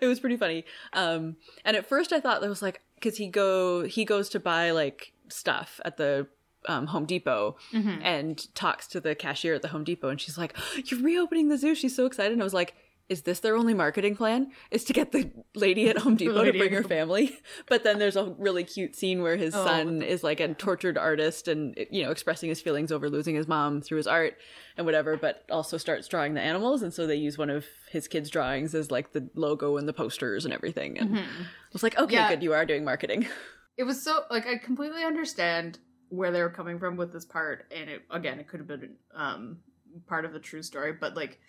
it 0.00 0.06
was 0.06 0.20
pretty 0.20 0.36
funny. 0.38 0.64
Um, 0.94 1.36
and 1.64 1.76
at 1.76 1.86
first 1.86 2.12
I 2.12 2.20
thought 2.20 2.40
that 2.40 2.48
was 2.48 2.62
like, 2.62 2.80
cause 3.02 3.16
he 3.18 3.28
go, 3.28 3.82
he 3.82 4.04
goes 4.06 4.28
to 4.30 4.40
buy 4.40 4.70
like 4.70 5.12
stuff 5.28 5.80
at 5.84 5.96
the 5.96 6.26
um, 6.68 6.86
Home 6.88 7.06
Depot 7.06 7.56
Mhm. 7.72 8.00
and 8.02 8.54
talks 8.56 8.86
to 8.88 9.00
the 9.00 9.14
cashier 9.14 9.54
at 9.54 9.62
the 9.62 9.68
Home 9.68 9.84
Depot 9.84 10.08
and 10.08 10.20
she's 10.20 10.36
like, 10.36 10.56
You're 10.86 11.00
reopening 11.00 11.48
the 11.48 11.58
zoo. 11.58 11.74
She's 11.76 11.94
so 11.94 12.06
excited. 12.06 12.32
And 12.32 12.42
I 12.42 12.44
was 12.44 12.54
like, 12.54 12.74
Is 13.08 13.22
this 13.22 13.38
their 13.38 13.54
only 13.54 13.72
marketing 13.72 14.16
plan? 14.16 14.50
Is 14.72 14.82
to 14.86 14.92
get 14.92 15.12
the 15.12 15.30
lady 15.54 15.88
at 15.88 15.98
Home 15.98 16.16
Depot 16.22 16.42
to 16.42 16.52
bring 16.52 16.72
her 16.72 16.82
family? 16.82 17.38
But 17.68 17.84
then 17.84 18.00
there's 18.00 18.16
a 18.16 18.34
really 18.36 18.64
cute 18.64 18.96
scene 18.96 19.22
where 19.22 19.36
his 19.36 19.54
Oh, 19.54 19.64
son 19.64 20.02
is 20.02 20.24
like 20.24 20.40
a 20.40 20.54
tortured 20.54 20.98
artist 20.98 21.46
and, 21.46 21.76
you 21.90 22.02
know, 22.02 22.10
expressing 22.10 22.48
his 22.48 22.60
feelings 22.60 22.90
over 22.90 23.08
losing 23.08 23.36
his 23.36 23.46
mom 23.46 23.80
through 23.80 23.98
his 23.98 24.08
art 24.08 24.36
and 24.76 24.86
whatever, 24.86 25.16
but 25.16 25.44
also 25.52 25.76
starts 25.76 26.08
drawing 26.08 26.34
the 26.34 26.40
animals. 26.40 26.82
And 26.82 26.92
so 26.92 27.06
they 27.06 27.14
use 27.14 27.38
one 27.38 27.50
of 27.50 27.64
his 27.92 28.08
kids' 28.08 28.28
drawings 28.28 28.74
as 28.74 28.90
like 28.90 29.12
the 29.12 29.28
logo 29.36 29.76
and 29.76 29.86
the 29.86 29.92
posters 29.92 30.44
and 30.44 30.52
everything. 30.52 30.98
And 30.98 31.10
Mhm. 31.10 31.18
I 31.22 31.72
was 31.72 31.84
like, 31.84 31.96
Okay, 31.96 32.14
Yeah. 32.14 32.28
good. 32.30 32.42
You 32.42 32.54
are 32.54 32.66
doing 32.66 32.84
marketing. 32.84 33.28
it 33.76 33.84
was 33.84 34.02
so 34.02 34.24
like 34.30 34.46
I 34.46 34.56
completely 34.58 35.02
understand 35.04 35.78
where 36.08 36.30
they 36.30 36.40
were 36.42 36.50
coming 36.50 36.78
from 36.78 36.96
with 36.96 37.12
this 37.12 37.24
part, 37.24 37.66
and 37.74 37.90
it 37.90 38.02
again 38.10 38.38
it 38.40 38.48
could 38.48 38.60
have 38.60 38.68
been 38.68 38.96
um 39.14 39.58
part 40.06 40.24
of 40.24 40.32
the 40.32 40.38
true 40.40 40.62
story, 40.62 40.92
but 40.92 41.16
like 41.16 41.40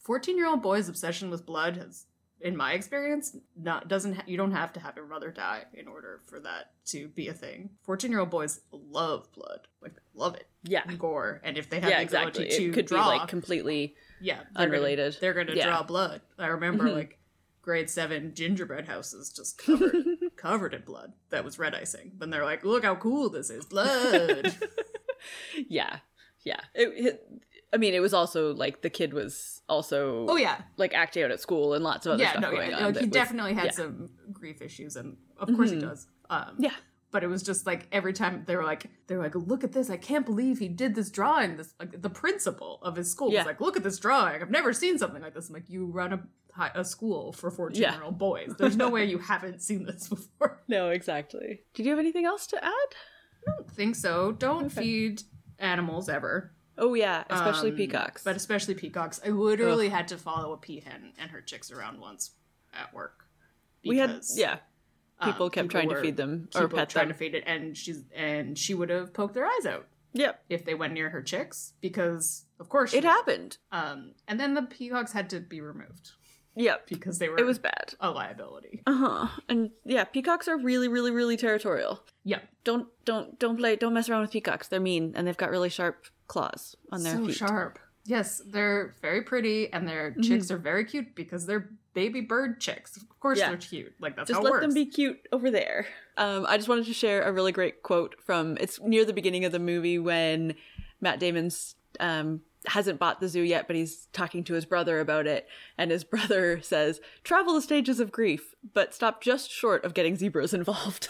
14 0.00 0.36
year 0.36 0.46
old 0.48 0.62
boy's 0.62 0.88
obsession 0.88 1.30
with 1.30 1.46
blood 1.46 1.76
has 1.76 2.06
in 2.40 2.56
my 2.56 2.72
experience 2.74 3.34
not 3.56 3.88
doesn't 3.88 4.14
ha- 4.16 4.22
you 4.26 4.36
don't 4.36 4.50
have 4.52 4.72
to 4.74 4.80
have 4.80 4.96
your 4.96 5.06
mother 5.06 5.30
die 5.30 5.62
in 5.72 5.88
order 5.88 6.20
for 6.26 6.40
that 6.40 6.72
to 6.84 7.08
be 7.08 7.28
a 7.28 7.32
thing 7.32 7.70
14 7.84 8.10
year 8.10 8.20
old 8.20 8.28
boys 8.28 8.60
love 8.70 9.32
blood 9.32 9.60
like 9.80 9.94
love 10.14 10.34
it 10.34 10.46
Yeah. 10.64 10.82
and 10.86 10.98
gore 10.98 11.40
and 11.44 11.56
if 11.56 11.70
they 11.70 11.80
have 11.80 11.88
Yeah, 11.88 11.98
the 11.98 12.02
exactly. 12.02 12.44
ability 12.44 12.64
to 12.64 12.70
It 12.70 12.74
could 12.74 12.86
draw 12.86 13.12
be 13.12 13.18
like 13.18 13.28
completely 13.28 13.94
yeah 14.20 14.40
they're 14.54 14.66
gonna- 14.66 14.76
unrelated. 14.76 15.16
they're 15.22 15.32
gonna 15.32 15.54
Yeah. 15.54 15.66
draw 15.68 15.82
blood 15.84 16.20
i 16.38 16.48
remember 16.48 16.84
Mhm. 16.84 16.94
like 16.94 17.18
grade 17.62 17.88
7 17.88 18.34
gingerbread 18.34 18.88
houses 18.88 19.30
just 19.30 19.56
covered 19.56 19.94
covered 20.44 20.74
in 20.74 20.82
blood 20.82 21.12
that 21.30 21.42
was 21.44 21.58
red 21.58 21.74
icing 21.74 22.12
but 22.18 22.30
they're 22.30 22.44
like 22.44 22.64
look 22.64 22.84
how 22.84 22.94
cool 22.94 23.30
this 23.30 23.48
is 23.50 23.64
blood 23.64 24.54
yeah. 25.68 25.98
Yeah. 26.44 26.60
It, 26.74 26.88
it, 27.06 27.42
I 27.72 27.76
mean, 27.78 27.94
it 27.94 28.00
was 28.00 28.12
also 28.12 28.52
like 28.54 28.82
the 28.82 28.90
kid 28.90 29.14
was 29.14 29.62
also 29.68 30.26
oh 30.28 30.36
yeah 30.36 30.58
like 30.76 30.92
acting 30.94 31.22
out 31.24 31.30
at 31.30 31.40
school 31.40 31.72
and 31.74 31.82
lots 31.82 32.04
of 32.06 32.12
other 32.12 32.22
yeah 32.22 32.30
stuff 32.32 32.42
no 32.42 32.50
going 32.50 32.70
yeah 32.70 32.84
on. 32.86 32.92
that 32.92 33.00
he 33.00 33.06
was- 33.06 33.14
definitely 33.14 33.54
had 33.54 33.64
yeah. 33.66 33.70
some 33.70 34.10
grief 34.32 34.60
issues 34.60 34.94
and 34.96 35.16
of 35.38 35.48
course 35.56 35.70
he 35.70 35.76
Mhm. 35.76 35.80
does 35.80 36.06
um 36.28 36.54
Yeah. 36.58 36.70
but 37.10 37.24
it 37.24 37.28
was 37.28 37.42
just 37.42 37.66
like 37.66 37.88
every 37.90 38.12
time 38.12 38.44
they 38.46 38.56
were 38.56 38.64
like 38.64 38.90
they 39.06 39.16
were 39.16 39.22
like 39.22 39.34
look 39.34 39.64
at 39.64 39.72
this 39.72 39.88
i 39.88 39.96
can't 39.96 40.26
believe 40.26 40.58
he 40.58 40.68
did 40.68 40.94
this 40.94 41.08
drawing 41.10 41.56
this 41.56 41.72
like 41.80 42.02
the 42.02 42.10
principal 42.10 42.78
of 42.82 42.94
his 42.96 43.10
school 43.10 43.32
Yeah. 43.32 43.38
was 43.40 43.46
like 43.46 43.60
look 43.62 43.76
at 43.78 43.82
this 43.82 43.98
drawing 43.98 44.42
i've 44.42 44.50
never 44.50 44.74
seen 44.74 44.98
something 44.98 45.22
like 45.22 45.32
this 45.34 45.48
i'm 45.48 45.54
like 45.54 45.70
you 45.70 45.86
run 45.86 46.12
a 46.12 46.20
hi- 46.54 46.70
a 46.74 46.84
school 46.84 47.32
for 47.32 47.50
14 47.50 47.80
year 47.82 48.02
old 48.02 48.18
boys 48.18 48.54
there's 48.58 48.76
no 48.76 48.88
way 48.88 49.04
you 49.04 49.18
haven't 49.18 49.60
seen 49.62 49.84
this 49.84 50.08
before 50.14 50.60
No, 50.68 50.88
exactly. 50.90 51.62
Did 51.74 51.84
you 51.86 51.90
have 51.90 51.98
anything 51.98 52.24
else 52.24 52.46
to 52.48 52.64
add? 52.64 52.70
i 53.46 53.50
don't 53.56 53.70
think 53.70 53.94
so 53.96 54.32
don't 54.32 54.66
Okay. 54.66 54.82
feed 54.82 55.22
animals 55.58 56.08
ever 56.08 56.52
Oh 56.76 56.94
yeah, 56.94 57.22
especially 57.30 57.70
Um, 57.70 57.76
peacocks. 57.76 58.24
but 58.24 58.34
especially 58.36 58.74
peacocks 58.74 59.20
i 59.24 59.28
literally 59.28 59.88
had 59.88 60.08
to 60.08 60.16
follow 60.18 60.52
a 60.52 60.56
peahen 60.58 61.12
and 61.18 61.30
her 61.30 61.40
chicks 61.40 61.70
around 61.70 62.00
once 62.00 62.32
at 62.72 62.92
work 62.94 63.26
we 63.84 63.98
had 63.98 64.08
because, 64.10 64.36
yeah, 64.38 64.56
um, 65.20 65.30
people 65.32 65.50
kept 65.50 65.70
trying 65.70 65.88
to 65.90 66.00
feed 66.00 66.16
them 66.16 66.48
or 66.54 66.62
people 66.62 66.78
pet 66.78 66.88
trying 66.88 67.08
them. 67.08 67.14
to 67.14 67.18
feed 67.18 67.34
it 67.34 67.44
and 67.46 67.76
she's 67.76 68.02
and 68.14 68.56
she 68.58 68.74
would 68.74 68.90
have 68.90 69.12
poked 69.12 69.34
their 69.34 69.46
eyes 69.46 69.66
out 69.66 69.86
Yep, 70.16 70.44
if 70.48 70.64
they 70.64 70.74
went 70.74 70.92
near 70.92 71.10
her 71.10 71.20
chicks 71.22 71.72
because 71.80 72.44
of 72.60 72.68
course 72.68 72.92
it 72.94 73.04
happened. 73.04 73.58
um 73.70 74.12
and 74.26 74.40
then 74.40 74.54
the 74.54 74.62
peacocks 74.62 75.12
had 75.12 75.28
to 75.30 75.40
be 75.40 75.60
removed 75.60 76.12
Yep, 76.56 76.86
because 76.88 77.18
they 77.18 77.28
were 77.28 77.38
it 77.38 77.44
was 77.46 77.58
bad. 77.58 77.94
a 78.00 78.10
liability 78.10 78.82
Uh 78.86 78.94
huh. 78.94 79.28
And 79.48 79.70
yeah, 79.84 80.04
peacocks 80.04 80.46
are 80.48 80.56
really, 80.56 80.88
really, 80.88 81.10
really 81.10 81.36
territorial. 81.36 82.00
yeah 82.24 82.40
Don't 82.64 82.86
don't 83.04 83.38
don't 83.38 83.56
play. 83.56 83.76
Don't 83.76 83.94
mess 83.94 84.08
around 84.08 84.22
with 84.22 84.30
peacocks. 84.30 84.68
They're 84.68 84.80
mean 84.80 85.12
and 85.16 85.26
they've 85.26 85.36
got 85.36 85.50
really 85.50 85.68
sharp 85.70 86.06
claws 86.28 86.76
on 86.92 87.02
their 87.02 87.12
feet. 87.16 87.20
so 87.20 87.26
feet. 87.26 87.36
sharp 87.36 87.78
yes 88.06 88.42
they're 88.46 88.94
very 89.02 89.22
pretty 89.22 89.72
and 89.72 89.88
their 89.88 90.10
Mm-hmm. 90.10 90.22
chicks 90.22 90.50
are 90.50 90.58
very 90.58 90.84
cute 90.84 91.14
because 91.14 91.46
they're 91.46 91.70
baby 91.94 92.20
bird 92.20 92.60
chicks 92.60 92.96
of 92.96 93.02
course 93.20 93.38
Yeah. 93.38 93.48
they're 93.48 93.56
cute 93.58 93.94
like 94.00 94.14
that's 94.16 94.28
just 94.28 94.38
how 94.38 94.44
let 94.44 94.50
works 94.52 94.62
them 94.66 94.74
be 94.74 94.86
cute 94.86 95.20
over 95.32 95.50
there. 95.50 95.86
Um, 96.16 96.44
I 96.46 96.56
just 96.56 96.68
wanted 96.68 96.86
to 96.86 96.92
share 96.94 97.22
a 97.22 97.32
really 97.32 97.50
great 97.52 97.82
quote 97.82 98.14
from 98.24 98.56
it's 98.60 98.78
near 98.80 99.04
the 99.04 99.12
beginning 99.12 99.44
of 99.44 99.52
the 99.52 99.58
movie 99.58 99.98
when 99.98 100.54
Matt 101.00 101.18
Damon's 101.18 101.74
um 102.00 102.40
hasn't 102.66 102.98
bought 102.98 103.20
the 103.20 103.28
zoo 103.28 103.42
yet, 103.42 103.66
but 103.66 103.76
he's 103.76 104.06
talking 104.12 104.44
to 104.44 104.54
his 104.54 104.64
brother 104.64 105.00
about 105.00 105.26
it, 105.26 105.46
and 105.78 105.90
his 105.90 106.04
brother 106.12 106.60
says, 106.62 107.00
"Travel 107.22 107.54
the 107.54 107.62
stages 107.62 108.00
of 108.00 108.12
grief, 108.12 108.54
but 108.72 108.94
stop 108.94 109.22
just 109.22 109.50
short 109.50 109.84
of 109.84 109.94
getting 109.94 110.16
zebras 110.16 110.54
involved." 110.60 111.08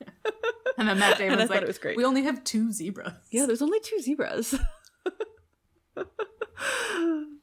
and 0.78 0.88
then 0.88 0.98
Matt 0.98 1.20
And 1.20 1.32
I 1.32 1.36
Damon's 1.36 1.42
thought 1.48 1.50
like 1.50 1.62
it 1.62 1.68
was 1.68 1.78
great. 1.78 1.96
we 1.96 2.04
only 2.04 2.24
have 2.24 2.42
two 2.44 2.72
zebras 2.72 3.12
yeah, 3.30 3.46
there's 3.46 3.62
only 3.62 3.80
two 3.80 4.00
zebras. 4.00 4.54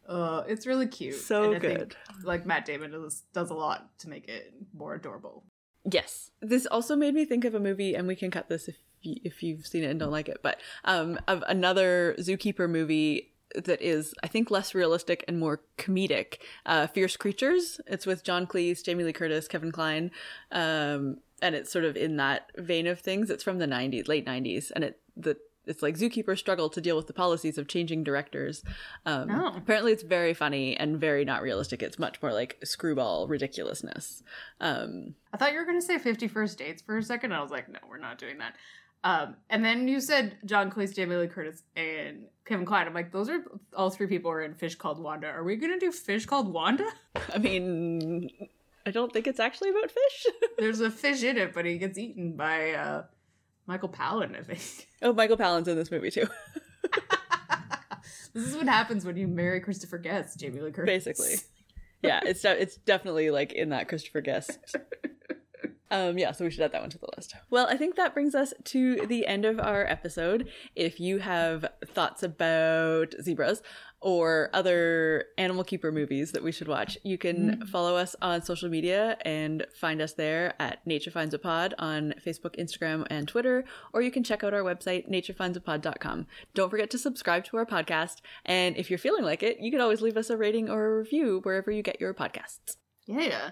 uh 0.07 0.43
it's 0.47 0.67
really 0.67 0.85
cute 0.87 1.15
So 1.15 1.45
and 1.45 1.55
I 1.55 1.59
think, 1.59 1.79
good. 1.79 1.95
like 2.23 2.45
Matt 2.45 2.65
Damon 2.65 2.91
does 2.91 3.23
does 3.33 3.49
a 3.49 3.53
lot 3.53 3.97
to 3.99 4.09
make 4.09 4.27
it 4.27 4.53
more 4.73 4.93
adorable 4.95 5.43
Yes. 5.89 6.29
This 6.41 6.67
also 6.67 6.95
made 6.95 7.15
me 7.15 7.25
think 7.25 7.43
of 7.43 7.55
a 7.55 7.59
movie, 7.59 7.95
and 7.95 8.07
we 8.07 8.15
can 8.15 8.29
cut 8.29 8.47
this 8.49 8.67
if 8.67 8.75
you, 9.01 9.15
if 9.23 9.41
you've 9.41 9.65
seen 9.65 9.83
it 9.83 9.87
and 9.89 9.99
don't 9.99 10.11
like 10.11 10.29
it, 10.29 10.41
but 10.43 10.59
um, 10.83 11.19
of 11.27 11.43
another 11.47 12.13
zookeeper 12.19 12.69
movie 12.69 13.31
that 13.55 13.81
is, 13.81 14.13
I 14.23 14.27
think, 14.27 14.51
less 14.51 14.73
realistic 14.75 15.23
and 15.27 15.39
more 15.39 15.61
comedic. 15.77 16.37
Uh, 16.65 16.87
Fierce 16.87 17.17
Creatures. 17.17 17.79
It's 17.87 18.05
with 18.05 18.23
John 18.23 18.45
Cleese, 18.47 18.83
Jamie 18.83 19.03
Lee 19.03 19.13
Curtis, 19.13 19.47
Kevin 19.47 19.71
Kline, 19.71 20.11
um, 20.51 21.17
and 21.41 21.55
it's 21.55 21.71
sort 21.71 21.85
of 21.85 21.95
in 21.95 22.17
that 22.17 22.51
vein 22.57 22.87
of 22.87 22.99
things. 22.99 23.29
It's 23.29 23.43
from 23.43 23.59
the 23.59 23.65
'90s, 23.67 24.07
late 24.07 24.25
'90s, 24.25 24.71
and 24.75 24.83
it 24.83 24.99
the 25.15 25.37
it's 25.65 25.83
like 25.83 25.95
zookeepers 25.95 26.39
struggle 26.39 26.69
to 26.69 26.81
deal 26.81 26.97
with 26.97 27.05
the 27.05 27.13
policies 27.13 27.59
of 27.59 27.67
changing 27.67 28.03
directors. 28.03 28.63
Um, 29.05 29.29
Oh. 29.29 29.53
Apparently, 29.55 29.91
it's 29.91 30.01
very 30.01 30.33
funny 30.33 30.75
and 30.75 30.99
very 30.99 31.23
not 31.23 31.43
realistic. 31.43 31.83
It's 31.83 31.99
much 31.99 32.19
more 32.21 32.33
like 32.33 32.57
screwball 32.63 33.27
ridiculousness. 33.27 34.23
Um, 34.59 35.13
I 35.31 35.37
thought 35.37 35.51
you 35.53 35.59
were 35.59 35.65
going 35.65 35.79
to 35.79 35.85
say 35.85 35.99
50 35.99 36.27
First 36.27 36.57
Dates 36.57 36.81
for 36.81 36.97
a 36.97 37.03
second. 37.03 37.31
I 37.33 37.41
was 37.43 37.51
like, 37.51 37.69
no, 37.69 37.77
we're 37.87 37.99
not 37.99 38.17
doing 38.17 38.39
that. 38.39 38.55
Um, 39.03 39.35
and 39.49 39.65
then 39.65 39.87
you 39.87 39.99
said 39.99 40.37
John 40.45 40.69
Cleese, 40.71 40.95
Jamie 40.95 41.15
Lee 41.15 41.27
Curtis, 41.27 41.63
and 41.75 42.25
Kevin 42.45 42.65
Kline. 42.65 42.85
I'm 42.87 42.93
like, 42.93 43.11
those 43.11 43.29
are 43.29 43.39
all 43.75 43.89
three 43.89 44.07
people 44.07 44.29
are 44.29 44.41
in 44.41 44.53
Fish 44.53 44.75
Called 44.75 44.99
Wanda. 44.99 45.27
Are 45.27 45.43
we 45.43 45.55
going 45.55 45.73
to 45.73 45.79
do 45.79 45.91
Fish 45.91 46.25
Called 46.25 46.53
Wanda? 46.53 46.87
I 47.33 47.39
mean, 47.39 48.29
I 48.85 48.91
don't 48.91 49.11
think 49.11 49.25
it's 49.27 49.39
actually 49.39 49.69
about 49.71 49.89
fish. 49.89 50.25
There's 50.59 50.81
a 50.81 50.91
fish 50.91 51.23
in 51.23 51.37
it, 51.37 51.53
but 51.53 51.65
he 51.65 51.77
gets 51.77 51.97
eaten 51.97 52.35
by 52.35 52.71
uh, 52.73 53.03
Michael 53.65 53.89
Palin, 53.89 54.35
I 54.35 54.41
think. 54.43 54.87
oh, 55.01 55.13
Michael 55.13 55.37
Palin's 55.37 55.67
in 55.67 55.77
this 55.77 55.89
movie 55.91 56.11
too, 56.11 56.27
this 58.33 58.45
is 58.45 58.55
what 58.55 58.67
happens 58.67 59.05
when 59.05 59.17
you 59.17 59.27
marry 59.27 59.59
Christopher 59.61 59.97
Guest, 59.97 60.39
Jamie 60.39 60.61
Lee 60.61 60.71
Curtis. 60.71 61.05
basically. 61.05 61.35
Yeah, 62.03 62.21
it's 62.23 62.41
de- 62.41 62.59
it's 62.59 62.77
definitely 62.77 63.29
like 63.29 63.53
in 63.53 63.69
that 63.69 63.87
Christopher 63.87 64.21
Guest. 64.21 64.59
Um, 65.91 66.17
yeah, 66.17 66.31
so 66.31 66.45
we 66.45 66.51
should 66.51 66.61
add 66.61 66.71
that 66.71 66.79
one 66.81 66.89
to 66.89 66.97
the 66.97 67.09
list. 67.17 67.35
Well, 67.49 67.67
I 67.67 67.75
think 67.75 67.97
that 67.97 68.13
brings 68.13 68.33
us 68.33 68.53
to 68.63 69.05
the 69.07 69.27
end 69.27 69.43
of 69.43 69.59
our 69.59 69.85
episode. 69.85 70.47
If 70.73 71.01
you 71.01 71.17
have 71.17 71.65
thoughts 71.85 72.23
about 72.23 73.13
zebras 73.21 73.61
or 73.99 74.49
other 74.53 75.25
animal 75.37 75.65
keeper 75.65 75.91
movies 75.91 76.31
that 76.31 76.43
we 76.43 76.53
should 76.53 76.69
watch, 76.69 76.97
you 77.03 77.17
can 77.17 77.65
follow 77.67 77.97
us 77.97 78.15
on 78.21 78.41
social 78.41 78.69
media 78.69 79.17
and 79.25 79.67
find 79.75 80.01
us 80.01 80.13
there 80.13 80.53
at 80.59 80.79
Nature 80.87 81.11
Finds 81.11 81.33
a 81.33 81.39
Pod 81.39 81.75
on 81.77 82.13
Facebook, 82.25 82.57
Instagram, 82.57 83.05
and 83.09 83.27
Twitter, 83.27 83.65
or 83.91 84.01
you 84.01 84.11
can 84.11 84.23
check 84.23 84.45
out 84.45 84.53
our 84.53 84.61
website, 84.61 85.09
naturefindsaPod.com. 85.09 86.25
Don't 86.53 86.69
forget 86.69 86.89
to 86.91 86.97
subscribe 86.97 87.43
to 87.45 87.57
our 87.57 87.65
podcast, 87.65 88.21
and 88.45 88.77
if 88.77 88.89
you're 88.89 88.97
feeling 88.97 89.25
like 89.25 89.43
it, 89.43 89.59
you 89.59 89.69
can 89.69 89.81
always 89.81 90.01
leave 90.01 90.15
us 90.15 90.29
a 90.29 90.37
rating 90.37 90.69
or 90.69 90.85
a 90.85 90.97
review 90.99 91.41
wherever 91.43 91.69
you 91.69 91.83
get 91.83 91.99
your 91.99 92.13
podcasts. 92.13 92.77
Yeah. 93.05 93.51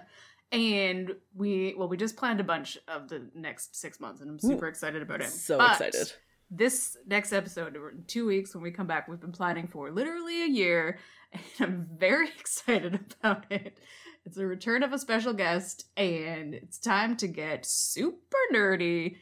And 0.52 1.14
we, 1.34 1.74
well, 1.76 1.88
we 1.88 1.96
just 1.96 2.16
planned 2.16 2.40
a 2.40 2.44
bunch 2.44 2.76
of 2.88 3.08
the 3.08 3.22
next 3.34 3.76
six 3.76 4.00
months, 4.00 4.20
and 4.20 4.28
I'm 4.28 4.38
super 4.38 4.66
excited 4.66 5.00
about 5.00 5.20
it. 5.20 5.28
So 5.28 5.58
But 5.58 5.80
excited. 5.80 6.12
This 6.50 6.96
next 7.06 7.32
episode, 7.32 7.76
in 7.76 8.02
two 8.08 8.26
weeks 8.26 8.52
when 8.54 8.62
we 8.62 8.72
come 8.72 8.88
back, 8.88 9.06
we've 9.06 9.20
been 9.20 9.30
planning 9.30 9.68
for 9.68 9.92
literally 9.92 10.42
a 10.42 10.48
year, 10.48 10.98
and 11.32 11.42
I'm 11.60 11.88
very 11.96 12.28
excited 12.40 13.14
about 13.20 13.44
it. 13.50 13.78
It's 14.26 14.36
a 14.36 14.46
return 14.46 14.82
of 14.82 14.92
a 14.92 14.98
special 14.98 15.32
guest, 15.32 15.86
and 15.96 16.52
it's 16.52 16.78
time 16.78 17.16
to 17.18 17.28
get 17.28 17.64
super 17.64 18.36
nerdy, 18.52 19.16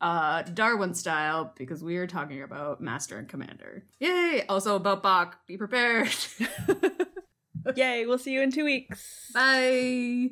uh, 0.00 0.42
Darwin 0.42 0.92
style, 0.94 1.54
because 1.56 1.82
we 1.82 1.96
are 1.96 2.06
talking 2.08 2.42
about 2.42 2.80
Master 2.80 3.16
and 3.16 3.28
Commander. 3.28 3.84
Yay! 4.00 4.44
Also 4.48 4.74
about 4.74 5.02
Bach. 5.04 5.38
Be 5.46 5.56
prepared. 5.56 6.14
Yay, 7.76 8.04
we'll 8.06 8.18
see 8.18 8.32
you 8.32 8.42
in 8.42 8.50
two 8.50 8.64
weeks. 8.64 9.30
Bye. 9.32 10.30